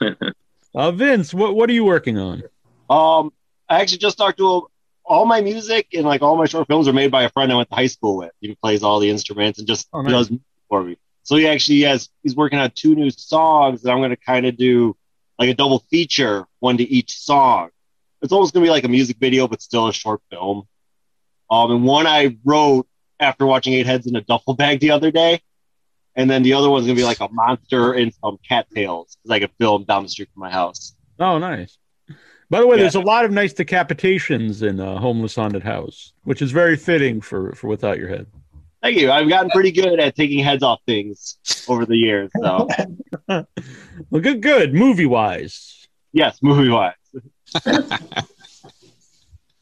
[0.74, 2.44] Uh Vince, what what are you working on?
[2.88, 3.30] Um,
[3.68, 4.60] I actually just talked to a,
[5.04, 7.56] all my music and like all my short films are made by a friend I
[7.56, 8.30] went to high school with.
[8.40, 10.12] He plays all the instruments and just Oh, nice.
[10.12, 10.96] does music for me.
[11.24, 14.46] So he actually has he's working on two new songs that I'm going to kind
[14.46, 14.96] of do
[15.38, 17.70] like a double feature, one to each song.
[18.20, 20.68] It's almost going to be like a music video, but still a short film.
[21.50, 22.86] Um, and one I wrote
[23.18, 25.40] after watching Eight Heads in a Duffel Bag the other day.
[26.14, 29.34] And then the other one's going to be like a monster in some cattails because
[29.34, 30.94] I could film down the street from my house.
[31.18, 31.78] Oh, nice.
[32.50, 32.82] By the way, Yeah.
[32.82, 37.22] there's a lot of nice decapitations in uh, Homeless Haunted House, which is very fitting
[37.22, 38.26] for for Without Your Head.
[38.82, 39.10] Thank you.
[39.12, 42.30] I've gotten pretty good at taking heads off things over the years.
[42.40, 42.68] So
[43.28, 44.74] Well, good, good.
[44.74, 46.94] Movie wise, yes, movie wise.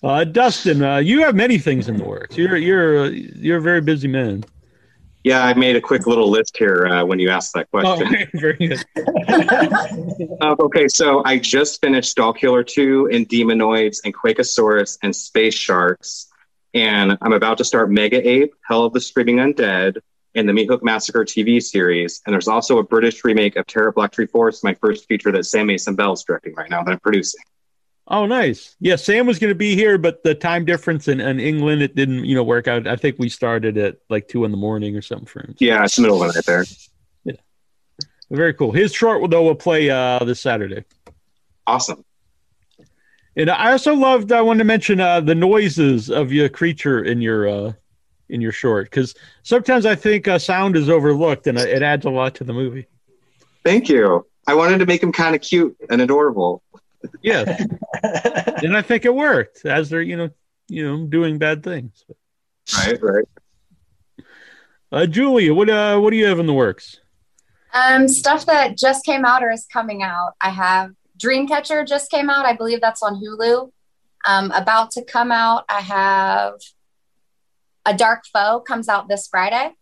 [0.03, 2.37] uh, Dustin, uh, you have many things in the works.
[2.37, 4.45] You're you're uh, you're a very busy man.
[5.23, 8.31] Yeah, I made a quick little list here uh, when you asked that Oh, question.
[8.33, 8.83] very good.
[10.41, 15.53] Uh, okay, so I just finished Doll Killer 2 and Demonoids and Quakosaurus and Space
[15.55, 16.30] Sharks.
[16.75, 19.99] And I'm about to start Mega Ape, Hell of the Screaming Undead,
[20.35, 22.21] and the Meat Hook Massacre TV series.
[22.25, 25.45] And there's also a British remake of Terror Black Tree Force, my first feature that
[25.45, 27.41] Sam Mason Bell's directing right now that I'm producing.
[28.07, 28.75] Oh, nice.
[28.81, 31.95] Yeah, Sam was going to be here, but the time difference in, in England, it
[31.95, 32.89] didn't, you know, work out.
[32.89, 35.55] I think we started at like two in the morning or something for him.
[35.59, 36.65] Yeah, it's the middle of the night there.
[37.25, 37.35] Yeah.
[38.31, 38.73] Very cool.
[38.73, 40.85] His short though will play uh, this Saturday.
[41.69, 42.05] Awesome.
[43.37, 44.33] And I also loved.
[44.33, 47.73] I wanted to mention uh, the noises of your creature in your uh,
[48.29, 52.11] in your short because sometimes I think uh, sound is overlooked and it adds a
[52.11, 52.87] lot to the movie.
[53.65, 54.27] Thank you.
[54.47, 56.63] I wanted to make him kind of cute and adorable.
[57.23, 57.65] Yes,
[58.03, 60.31] and I think it worked as they're you know
[60.69, 62.05] you know doing bad things.
[62.77, 63.25] Right, right.
[64.93, 66.99] Uh, Julia, what uh, what do you have in the works?
[67.73, 70.35] Um, stuff that just came out or is coming out.
[70.41, 70.91] I have
[71.21, 72.47] Dreamcatcher just came out.
[72.47, 73.71] I believe that's on Hulu.
[74.25, 75.65] Um, about to come out.
[75.69, 76.55] I have
[77.87, 79.73] A Dark Foe comes out this Friday,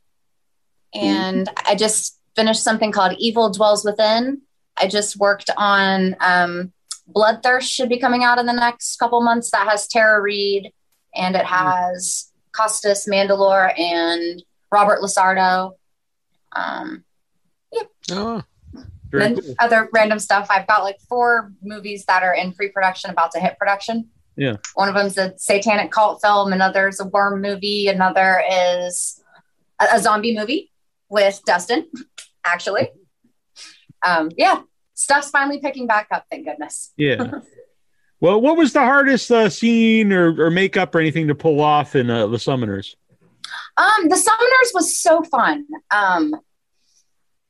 [0.94, 4.42] and I just finished something called Evil Dwells Within.
[4.80, 6.72] I just worked on um,
[7.12, 9.50] Bloodthirst should be coming out in the next couple months.
[9.50, 10.72] That has Tara Reid
[11.14, 15.72] and it has Costas Mandylor and Robert LaSardo.
[16.54, 17.04] Um,
[18.10, 18.42] Oh,
[19.10, 19.54] Very then cool.
[19.58, 20.48] other random stuff.
[20.50, 24.08] I've got like four movies that are in pre-production, about to hit production.
[24.36, 24.56] Yeah.
[24.74, 26.52] One of them's a satanic cult film.
[26.52, 27.88] Another's a worm movie.
[27.88, 29.22] Another is
[29.80, 30.70] a, a zombie movie
[31.08, 31.88] with Dustin,
[32.44, 32.90] actually.
[34.06, 34.62] Um, yeah,
[34.94, 36.24] stuff's finally picking back up.
[36.30, 36.92] Thank goodness.
[36.96, 37.40] Yeah.
[38.20, 41.96] well, what was the hardest uh, scene or, or makeup or anything to pull off
[41.96, 42.94] in uh, the Summoners?
[43.76, 45.66] Um, the Summoners was so fun.
[45.90, 46.34] Um,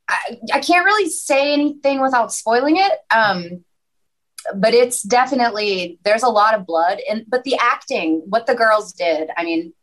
[0.08, 2.92] I, I can't really say anything without spoiling it.
[3.10, 3.64] Um,
[4.54, 8.92] but it's definitely there's a lot of blood and but the acting, what the girls
[8.92, 9.28] did.
[9.36, 9.74] I mean,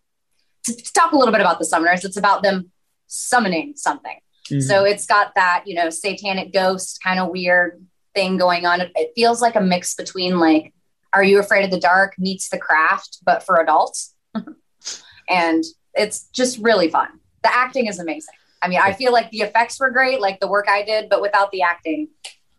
[0.63, 2.71] to, to talk a little bit about the summoners, it's about them
[3.07, 4.17] summoning something.
[4.49, 4.63] Mhm.
[4.63, 8.81] So it's got that you know satanic ghost kind of weird thing going on.
[8.81, 10.73] It, it feels like a mix between like
[11.13, 14.15] Are You Afraid of the Dark meets The Craft, but for adults.
[15.29, 15.63] and
[15.93, 17.09] it's just really fun.
[17.43, 18.35] The acting is amazing.
[18.65, 21.21] I mean, I feel like the effects were great, like the work I did, but
[21.21, 22.07] without the acting,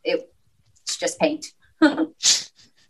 [0.04, 0.32] it,
[0.82, 1.46] it's just paint.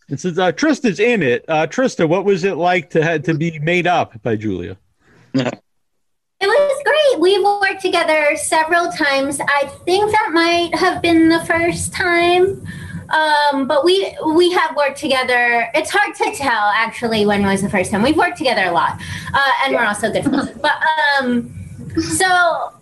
[0.09, 3.35] And since uh, Trista's in it, uh, Trista, what was it like to have to
[3.35, 4.77] be made up by Julia?
[6.39, 7.21] It was great.
[7.21, 9.41] We've worked together several times.
[9.41, 12.63] I think that might have been the first time.
[13.09, 15.71] Um, but we we have worked together.
[15.75, 18.03] It's hard to tell actually when was the first time.
[18.03, 19.01] We've worked together a lot,
[19.33, 20.51] uh, and we're also good friends.
[20.61, 20.75] But
[21.19, 21.55] um,
[22.03, 22.75] so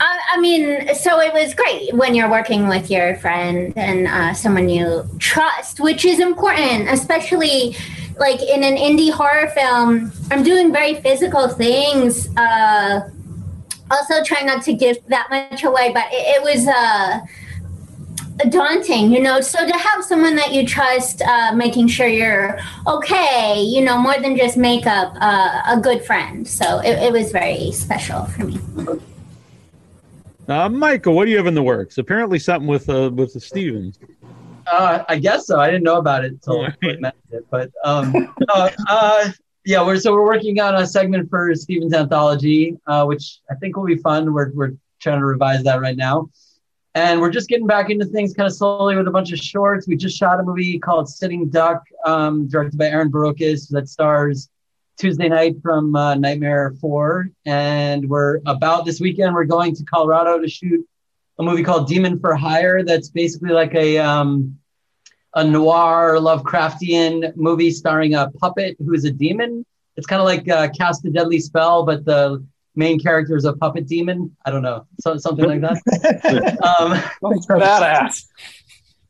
[0.00, 4.34] I, I mean, so it was great when you're working with your friend and uh,
[4.34, 7.76] someone you trust, which is important, especially
[8.18, 10.12] like in an indie horror film.
[10.30, 12.28] I'm doing very physical things.
[12.36, 13.08] Uh,
[13.90, 17.20] also, trying not to give that much away, but it, it was uh,
[18.48, 19.40] daunting, you know.
[19.40, 24.18] So to have someone that you trust, uh, making sure you're okay, you know, more
[24.20, 26.48] than just makeup, uh, a good friend.
[26.48, 28.58] So it, it was very special for me.
[30.48, 31.98] Uh, Michael, what do you have in the works?
[31.98, 33.98] Apparently, something with uh, with the Stevens.
[34.66, 35.58] Uh, I guess so.
[35.58, 39.30] I didn't know about it until Blake mentioned it, but um, uh, uh,
[39.64, 43.76] yeah, we're so we're working on a segment for Steven's anthology, uh, which I think
[43.76, 44.32] will be fun.
[44.32, 46.28] We're we're trying to revise that right now,
[46.94, 49.88] and we're just getting back into things kind of slowly with a bunch of shorts.
[49.88, 54.50] We just shot a movie called Sitting Duck, um, directed by Aaron Barocas, that stars
[54.98, 59.34] Tuesday Knight from uh, Nightmare Four, and we're about this weekend.
[59.34, 60.86] We're going to Colorado to shoot
[61.38, 62.84] a movie called Demon for Hire.
[62.84, 64.56] That's basically like a um,
[65.34, 69.66] a noir Lovecraftian movie starring a puppet who is a demon.
[69.96, 72.44] It's kind of like uh, Cast a Deadly Spell, but the
[72.76, 74.36] main character is a puppet demon.
[74.44, 76.58] I don't know, so, something like that.
[76.62, 76.92] um,
[77.22, 78.26] Badass.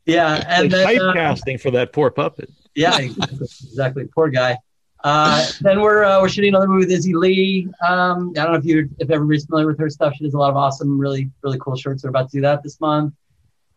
[0.06, 2.50] Yeah, and Like then uh, typecasting for that poor puppet.
[2.74, 4.08] yeah, exactly, exactly.
[4.14, 4.58] Poor guy.
[5.04, 7.68] Uh, then we're uh, we're shooting another movie with Izzy Lee.
[7.86, 10.14] Um, I don't know if you if everybody's familiar with her stuff.
[10.16, 12.02] She does a lot of awesome, really really cool shorts.
[12.02, 13.12] We're about to do that this month.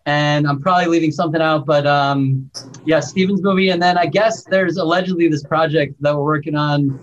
[0.05, 2.49] And I'm probably leaving something out, but um,
[2.85, 3.71] yeah, Steven's movie.
[3.71, 6.97] And then I guess there's allegedly this project that we're working on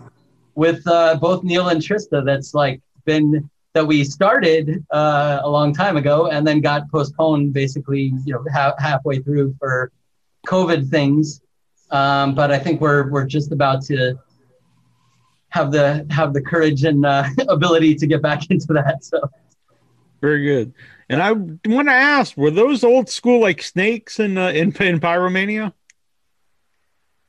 [0.54, 2.24] with uh, both Neal and Trista.
[2.24, 7.52] That's like been that we started uh, a long time ago and then got postponed
[7.52, 9.92] basically, you know, ha- halfway through for
[10.46, 11.42] COVID things.
[11.90, 14.18] Um, but I think we're we're just about to
[15.48, 19.04] have the have the courage and uh, ability to get back into that.
[19.04, 19.20] So
[20.20, 20.74] Very good.
[21.08, 25.00] And I want to ask, were those old school like snakes in uh, in, in
[25.00, 25.72] Pyromania?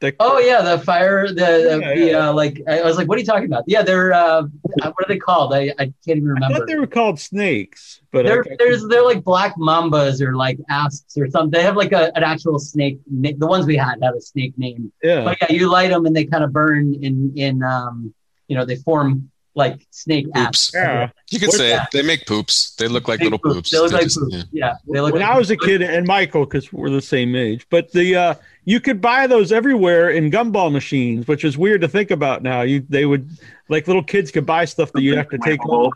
[0.01, 2.29] The- oh yeah, the fire the, the, Yeah, the yeah.
[2.29, 3.63] Uh, like I was like, what are you talking about?
[3.65, 4.43] Yeah, they're uh,
[4.83, 5.53] what are they called?
[5.53, 6.55] I, I can't even remember.
[6.55, 10.59] I thought they were called snakes, but they're, there's they're like black mambas or like
[10.69, 11.51] asps or something.
[11.51, 12.99] They have like a, an actual snake.
[13.09, 14.91] na- The ones we had had a snake name.
[15.01, 15.23] Yeah.
[15.23, 18.13] But yeah, you light them and they kind of burn in in um
[18.47, 20.71] you know they form like snake asps.
[20.75, 21.09] Yeah.
[21.31, 21.81] You could say it.
[21.93, 22.75] They make poops.
[22.75, 23.69] They look like little poops.
[23.71, 24.35] They look They like just- poops.
[24.35, 24.43] yeah.
[24.51, 27.35] Yeah, they look when like I was a kid, and Michael, because we're the same
[27.35, 28.33] age, but the uh,
[28.65, 32.61] you could buy those everywhere in gumball machines, which is weird to think about now.
[32.61, 33.29] You they would
[33.69, 35.93] like little kids could buy stuff that you have to take off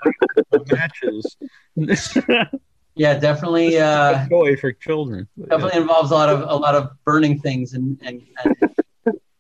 [0.72, 1.36] matches.
[2.95, 3.78] Yeah, definitely.
[3.80, 5.26] Uh, toy for children.
[5.47, 8.57] definitely involves a lot of a lot of burning things and and, and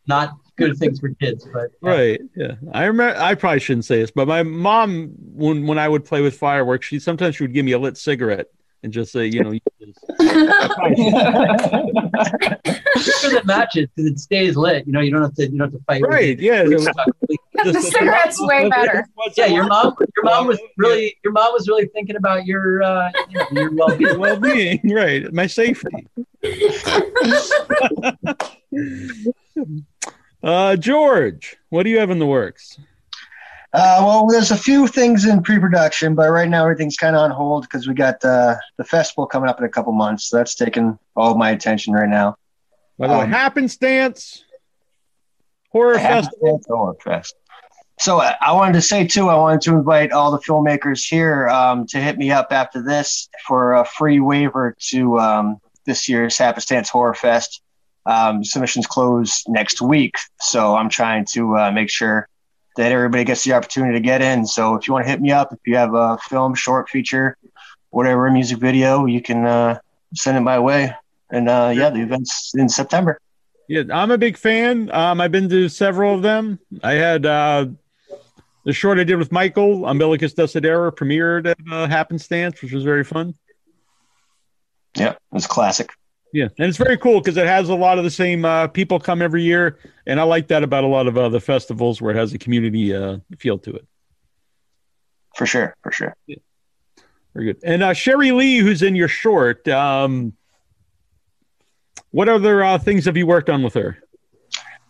[0.07, 1.47] not good things for kids.
[1.51, 2.21] But Right.
[2.35, 2.55] Yeah.
[2.73, 3.19] I remember.
[3.19, 6.85] I probably shouldn't say this, but my mom, when when I would play with fireworks,
[6.87, 8.47] she sometimes she would give me a lit cigarette
[8.83, 9.95] and just say, you know, use this.
[13.21, 14.85] Better matches because it stays lit.
[14.87, 16.01] You know, you don't have to you don't have to fight.
[16.01, 16.39] Right, it.
[16.39, 17.07] yeah, It's so- stuck.
[17.65, 19.05] The cigarette's way better.
[19.35, 23.11] Yeah, your mom, your mom was really, your mom was really thinking about your, uh,
[23.29, 24.17] you know, your well-being.
[24.79, 25.29] well-being, right?
[25.33, 26.07] My safety.
[30.43, 32.79] uh, George, what do you have in the works?
[33.71, 37.29] Uh, well, there's a few things in pre-production, but right now everything's kind of on
[37.29, 40.29] hold because we got uh, the festival coming up in a couple months.
[40.29, 42.35] So that's taking all my attention right now.
[42.97, 44.43] By the way, Um, happenstance
[45.69, 46.61] horror festival.
[46.67, 47.35] Horror Fest.
[47.99, 51.47] So uh, I wanted to say too, I wanted to invite all the filmmakers here
[51.49, 56.37] um, to hit me up after this for a free waiver to um, this year's
[56.37, 57.61] Happenstance Horror Fest.
[58.09, 62.27] Um, submissions close next week, so I'm trying to uh, make sure
[62.75, 64.47] that everybody gets the opportunity to get in.
[64.47, 67.37] So if you want to hit me up, if you have a film, short, feature,
[67.91, 69.79] whatever music video, you can uh,
[70.15, 70.95] send it my way.
[71.29, 73.19] And uh, yeah, the event's in September.
[73.67, 74.89] Yeah, I'm a big fan.
[74.91, 76.57] Um, I've been to several of them.
[76.81, 77.67] I had uh,
[78.65, 83.03] the short I did with Michael, Umbilicus Desidera, premiered at uh, Happenstance, which was very
[83.03, 83.35] fun.
[84.95, 85.91] Yeah, it was classic.
[86.31, 88.99] Yeah, and it's very cool because it has a lot of the same uh, people
[88.99, 92.13] come every year, and I like that about a lot of uh, the festivals where
[92.13, 93.87] it has a community uh, feel to it.
[95.35, 96.15] For sure, for sure.
[97.33, 97.57] Very good.
[97.63, 100.33] And uh, Sherry Lee, who's in your short, um,
[102.11, 103.97] what other uh, things have you worked on with her?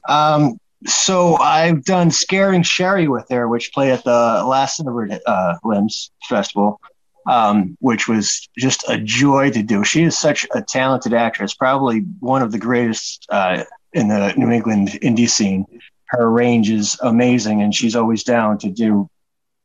[0.07, 5.55] Um, so I've done Scaring Sherry with her, which played at the last Inward uh,
[5.63, 6.79] Limbs Festival,
[7.27, 9.83] um, which was just a joy to do.
[9.83, 13.63] She is such a talented actress, probably one of the greatest uh,
[13.93, 15.65] in the New England indie scene.
[16.05, 19.09] Her range is amazing, and she's always down to do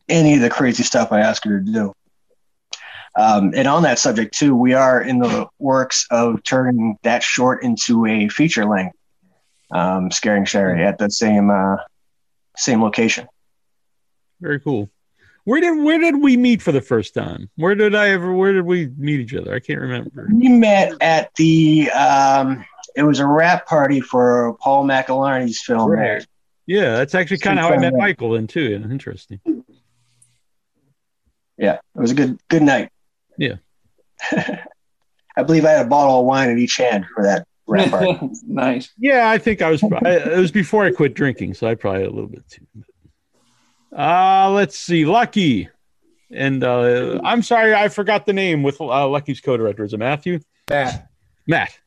[0.09, 1.93] any of the crazy stuff I ask her to do.
[3.17, 7.63] Um, and on that subject too, we are in the works of turning that short
[7.63, 8.97] into a feature length,
[9.73, 11.77] um, scaring Sherry at the same uh,
[12.57, 13.29] same location.
[14.41, 14.91] Very cool.
[15.45, 17.51] Where did where did we meet for the first time?
[17.57, 18.33] Where did I ever?
[18.33, 19.55] Where did we meet each other?
[19.55, 20.29] I can't remember.
[20.33, 22.65] We met at the um,
[22.97, 25.91] it was a wrap party for Paul McElharney's film.
[25.91, 26.27] Right.
[26.67, 28.81] Yeah, that's actually kind of how I met Michael then too.
[28.91, 29.41] Interesting.
[31.59, 32.91] Yeah, it was a good good night.
[33.37, 33.57] Yeah.
[35.37, 38.31] I believe I had a bottle of wine in each hand for that wrap party.
[38.47, 38.91] nice.
[38.97, 39.83] Yeah, I think I was.
[39.83, 42.67] I, it was before I quit drinking, so I probably had a little bit too.
[43.97, 45.69] Uh let's see, Lucky,
[46.31, 49.85] and uh, I'm sorry I forgot the name with uh, Lucky's co-director.
[49.85, 50.41] Is it Matthew?
[50.69, 51.09] Matt.
[51.47, 51.79] Matt.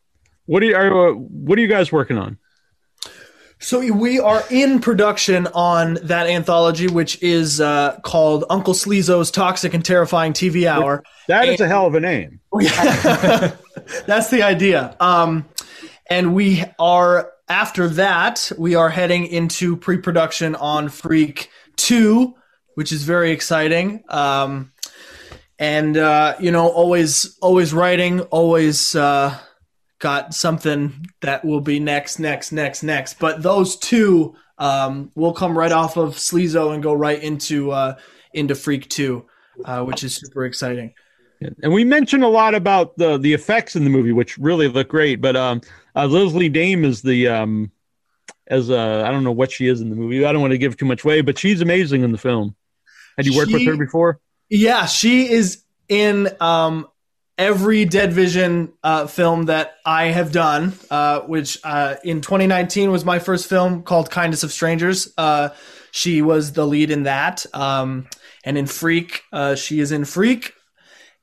[0.45, 0.75] What are you?
[0.75, 2.37] Are, uh, what are you guys working on?
[3.59, 9.73] So we are in production on that anthology, which is uh, called Uncle Sleezo's Toxic
[9.73, 11.03] and Terrifying TV Hour.
[11.27, 12.39] That is a hell of a name.
[12.53, 14.95] That's the idea.
[14.99, 15.45] Um,
[16.07, 22.35] and we are after that, we are heading into pre-production on Freak Two,
[22.75, 24.03] which is very exciting.
[24.09, 24.73] Um,
[25.57, 29.37] and uh, you know, always, always writing, always uh,
[29.99, 33.19] got something that will be next, next, next, next.
[33.19, 37.97] But those two um, will come right off of Sleezo and go right into uh,
[38.33, 39.25] into Freak Two,
[39.65, 40.93] uh, which is super exciting.
[41.61, 44.89] And we mentioned a lot about the the effects in the movie, which really look
[44.89, 45.21] great.
[45.21, 45.61] But um,
[45.95, 47.71] uh, Leslie Dame is the um,
[48.47, 50.25] as uh, I don't know what she is in the movie.
[50.25, 52.55] I don't want to give too much away, but she's amazing in the film.
[53.17, 54.19] Had you worked with her before?
[54.49, 56.87] Yeah, she is in um,
[57.37, 63.05] every Dead Vision uh, film that I have done, uh, which uh, in 2019 was
[63.05, 65.13] my first film called Kindness of Strangers.
[65.17, 65.49] Uh,
[65.91, 67.45] she was the lead in that.
[67.53, 68.07] Um,
[68.43, 70.53] and in Freak, uh, she is in Freak.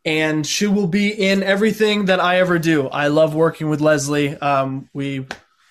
[0.06, 2.88] And she will be in everything that I ever do.
[2.88, 4.36] I love working with Leslie.
[4.36, 5.26] Um, we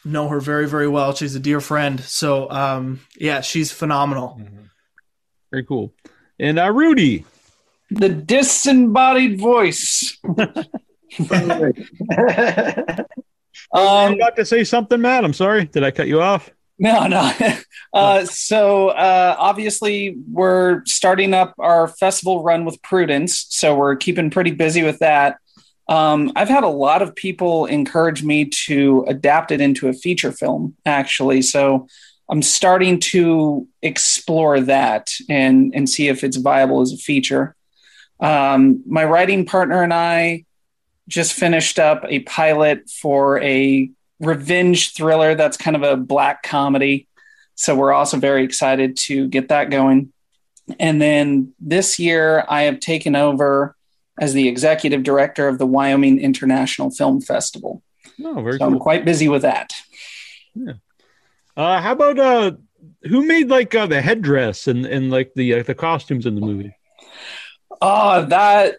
[0.06, 1.14] know her very, very well.
[1.14, 2.00] She's a dear friend.
[2.00, 4.42] So, um, yeah, she's phenomenal.
[5.52, 5.94] Very cool.
[6.40, 7.26] And uh, Rudy,
[7.92, 10.18] The disembodied voice.
[10.28, 10.64] um,
[13.72, 15.24] about to say something, Matt.
[15.24, 15.66] I'm sorry.
[15.66, 16.50] Did I cut you off?
[16.80, 17.32] No, no.
[17.94, 24.32] Uh, so uh, obviously, we're starting up our festival run with Prudence, so we're keeping
[24.32, 25.38] pretty busy with that.
[25.88, 30.32] Um, I've had a lot of people encourage me to adapt it into a feature
[30.32, 31.42] film, actually.
[31.42, 31.88] So
[32.30, 37.56] I'm starting to explore that and and see if it's viable as a feature.
[38.20, 40.46] Um, my writing partner and I
[41.10, 47.08] just finished up a pilot for a revenge thriller that's kind of a black comedy.
[47.56, 50.14] So we're also very excited to get that going.
[50.80, 53.73] And then this year, I have taken over
[54.20, 57.82] as the executive director of the Wyoming International Film Festival.
[58.24, 59.74] Oh, very so I'm quite busy with that.
[61.58, 62.52] Uh, how about uh,
[63.04, 66.42] who made like uh, the headdress and and like the uh, the costumes in the
[66.42, 66.76] movie?
[67.82, 68.78] Oh, that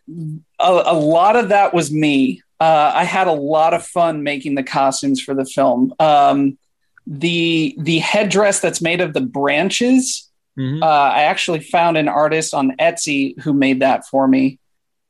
[0.59, 2.43] a, a lot of that was me.
[2.61, 5.93] Uh, I had a lot of fun making the costumes for the film.
[5.99, 6.59] Um,
[7.07, 10.31] the the headdress that's made of the branches.
[10.59, 10.83] Mm-hmm.
[10.83, 14.59] Uh, I actually found an artist on Etsy who made that for me.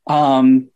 [0.06, 0.70] Um,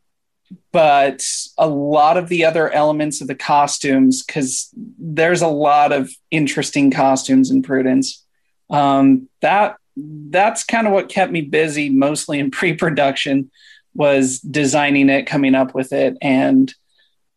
[0.72, 1.22] but
[1.58, 6.90] a lot of the other elements of the costumes, because there's a lot of interesting
[6.90, 8.24] costumes in Prudence.
[8.70, 13.50] Um, that that's kind of what kept me busy, mostly in pre-production,
[13.94, 16.72] was designing it, coming up with it, and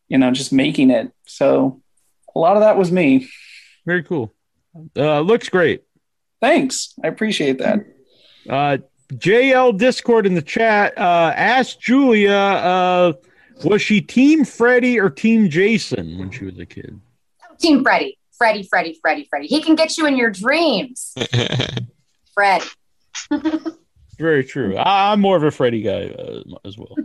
[0.07, 1.11] you know just making it.
[1.25, 1.81] So
[2.35, 3.29] a lot of that was me.
[3.85, 4.33] Very cool.
[4.95, 5.83] Uh, looks great.
[6.39, 7.79] Thanks, I appreciate that.
[8.49, 8.77] Uh,
[9.13, 13.13] JL Discord in the chat uh, asked Julia, uh,
[13.63, 16.99] was she Team Freddy or Team Jason when she was a kid?
[17.59, 18.17] Team Freddy.
[18.37, 19.45] Freddy, Freddy, Freddy, Freddy.
[19.47, 21.13] He can get you in your dreams.
[22.33, 22.63] Fred.
[24.17, 24.75] Very true.
[24.77, 26.95] I- I'm more of a Freddy guy uh, as well.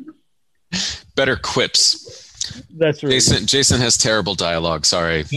[1.14, 2.22] Better quips.
[2.70, 3.10] That's right.
[3.10, 3.46] Jason.
[3.46, 4.86] Jason has terrible dialogue.
[4.86, 5.24] Sorry.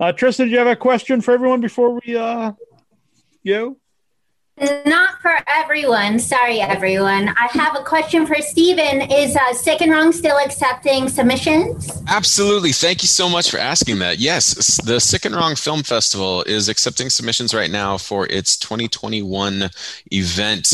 [0.00, 2.52] Uh, Trista, do you have a question for everyone before we uh,
[3.44, 3.76] go?
[4.86, 6.18] Not for everyone.
[6.18, 7.28] Sorry, everyone.
[7.28, 9.02] I have a question for Steven.
[9.10, 12.02] Is uh, Sick and Wrong still accepting submissions?
[12.08, 12.72] Absolutely.
[12.72, 14.18] Thank you so much for asking that.
[14.18, 19.70] Yes, the Sick and Wrong Film Festival is accepting submissions right now for its 2021
[20.12, 20.72] event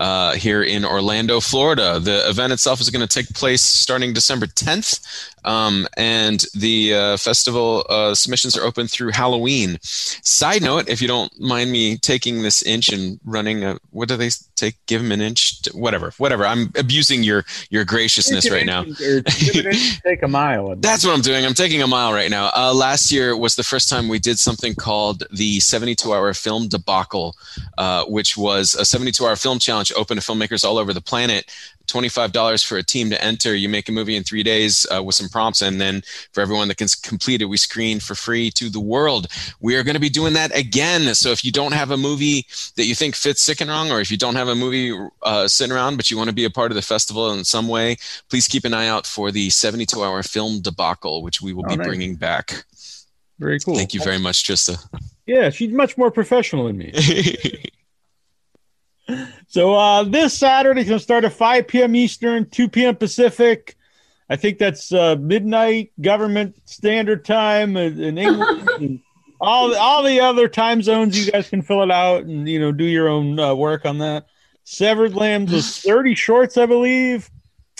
[0.00, 2.00] uh, here in Orlando, Florida.
[2.00, 5.30] The event itself is going to take place starting December 10th.
[5.44, 9.78] Um, and the uh, festival uh, submissions are open through Halloween.
[9.82, 14.16] Side note, if you don't mind me taking this inch and running a, what do
[14.16, 14.74] they take?
[14.86, 16.46] Give him an inch, to, whatever, whatever.
[16.46, 18.84] I'm abusing your your graciousness right now.
[20.04, 20.74] Take a mile.
[20.76, 21.44] That's what I'm doing.
[21.44, 22.50] I'm taking a mile right now.
[22.54, 26.68] Uh, last year was the first time we did something called the 72 hour film
[26.68, 27.36] debacle,
[27.78, 31.50] uh, which was a 72 hour film challenge open to filmmakers all over the planet.
[31.86, 33.54] $25 for a team to enter.
[33.54, 36.02] You make a movie in three days uh, with some prompts, and then
[36.32, 39.26] for everyone that can complete it, we screen for free to the world.
[39.60, 41.14] We are going to be doing that again.
[41.14, 42.46] So if you don't have a movie
[42.76, 44.92] that you think fits Sick and Wrong, or if you don't have a movie
[45.22, 47.68] uh, sitting around but you want to be a part of the festival in some
[47.68, 47.96] way,
[48.30, 51.68] please keep an eye out for the 72 hour film debacle, which we will Oh,
[51.68, 51.86] be nice.
[51.86, 52.64] bringing back.
[53.38, 53.74] Very cool.
[53.76, 54.78] Thank you very much, Trista.
[55.26, 56.92] Yeah, she's much more professional than me.
[59.46, 61.94] so uh, this Saturday is going to start at 5 p.m.
[61.94, 62.96] Eastern, 2 p.m.
[62.96, 63.76] Pacific.
[64.30, 68.68] I think that's uh, midnight government standard time in England.
[68.78, 69.00] and
[69.40, 72.72] all all the other time zones, you guys can fill it out and you know
[72.72, 74.26] do your own uh, work on that.
[74.64, 77.30] Severed Limbs was 30 shorts, I believe.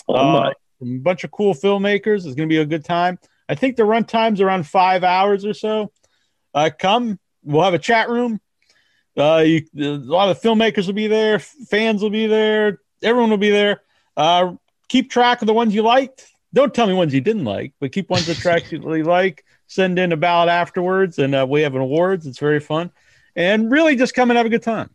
[0.07, 2.25] Oh, Uh, a bunch of cool filmmakers.
[2.25, 3.17] It's going to be a good time.
[3.49, 5.91] I think the run time's around five hours or so.
[6.53, 8.39] Uh, come, we'll have a chat room.
[9.17, 13.37] Uh, you, a lot of filmmakers will be there, fans will be there, everyone will
[13.37, 13.81] be there.
[14.17, 14.53] Uh,
[14.89, 16.27] keep track of the ones you liked.
[16.53, 19.43] Don't tell me ones you didn't like, but keep ones that tracks you really like.
[19.67, 22.27] Send in a ballot afterwards, and uh, we have an awards.
[22.27, 22.91] It's very fun,
[23.35, 24.89] and really just come and have a good time.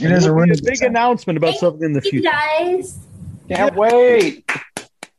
[0.00, 2.30] It is a There'll really a big announcement about something in the You future.
[2.30, 2.98] guys.
[3.48, 4.44] Can't wait.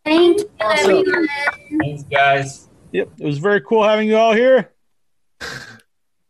[0.06, 0.92] Thank you, Awesome.
[0.92, 1.28] everyone.
[1.82, 2.68] Thanks, guys.
[2.92, 4.72] Yep, it was very cool having you all here.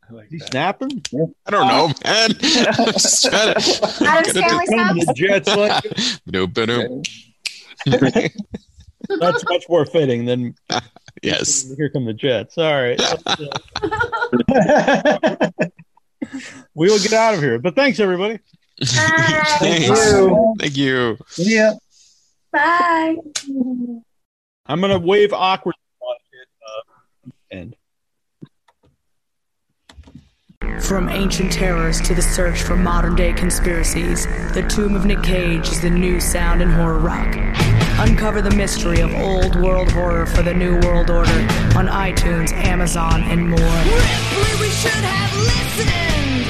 [0.30, 1.04] He's snapping?
[1.46, 2.32] I don't know, man.
[2.32, 2.34] I'm
[2.94, 4.06] just trying to.
[4.06, 5.06] Addams family Come subs.
[5.06, 5.84] the Jets like
[6.26, 7.06] Nope, nope.
[9.20, 10.56] That's much more fitting than
[11.22, 11.74] yes.
[11.78, 12.58] Here come the Jets.
[12.58, 13.00] All right.
[16.74, 17.60] we will get out of here.
[17.60, 18.40] But thanks everybody.
[18.84, 19.88] Thanks.
[20.12, 20.56] you.
[20.60, 21.18] Thank you.
[21.38, 21.74] Yeah.
[22.52, 23.16] Bye.
[24.66, 27.76] I'm gonna wave awkward on it uh, end.
[30.82, 35.70] From ancient terrors to the search for modern day conspiracies, The Tomb of Nick Cage
[35.70, 37.36] is the new sound in horror rock.
[38.00, 41.40] Uncover the mystery of old world horror for the new world order
[41.76, 43.60] on iTunes, Amazon, and more.
[43.60, 46.46] Ripley, we should have listened.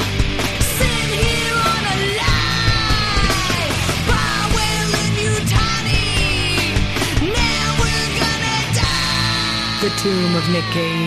[1.10, 2.48] Here on a lie.
[5.24, 6.04] Yutani.
[7.34, 9.82] Now we're gonna die.
[9.82, 11.07] The Tomb of Nick Cage.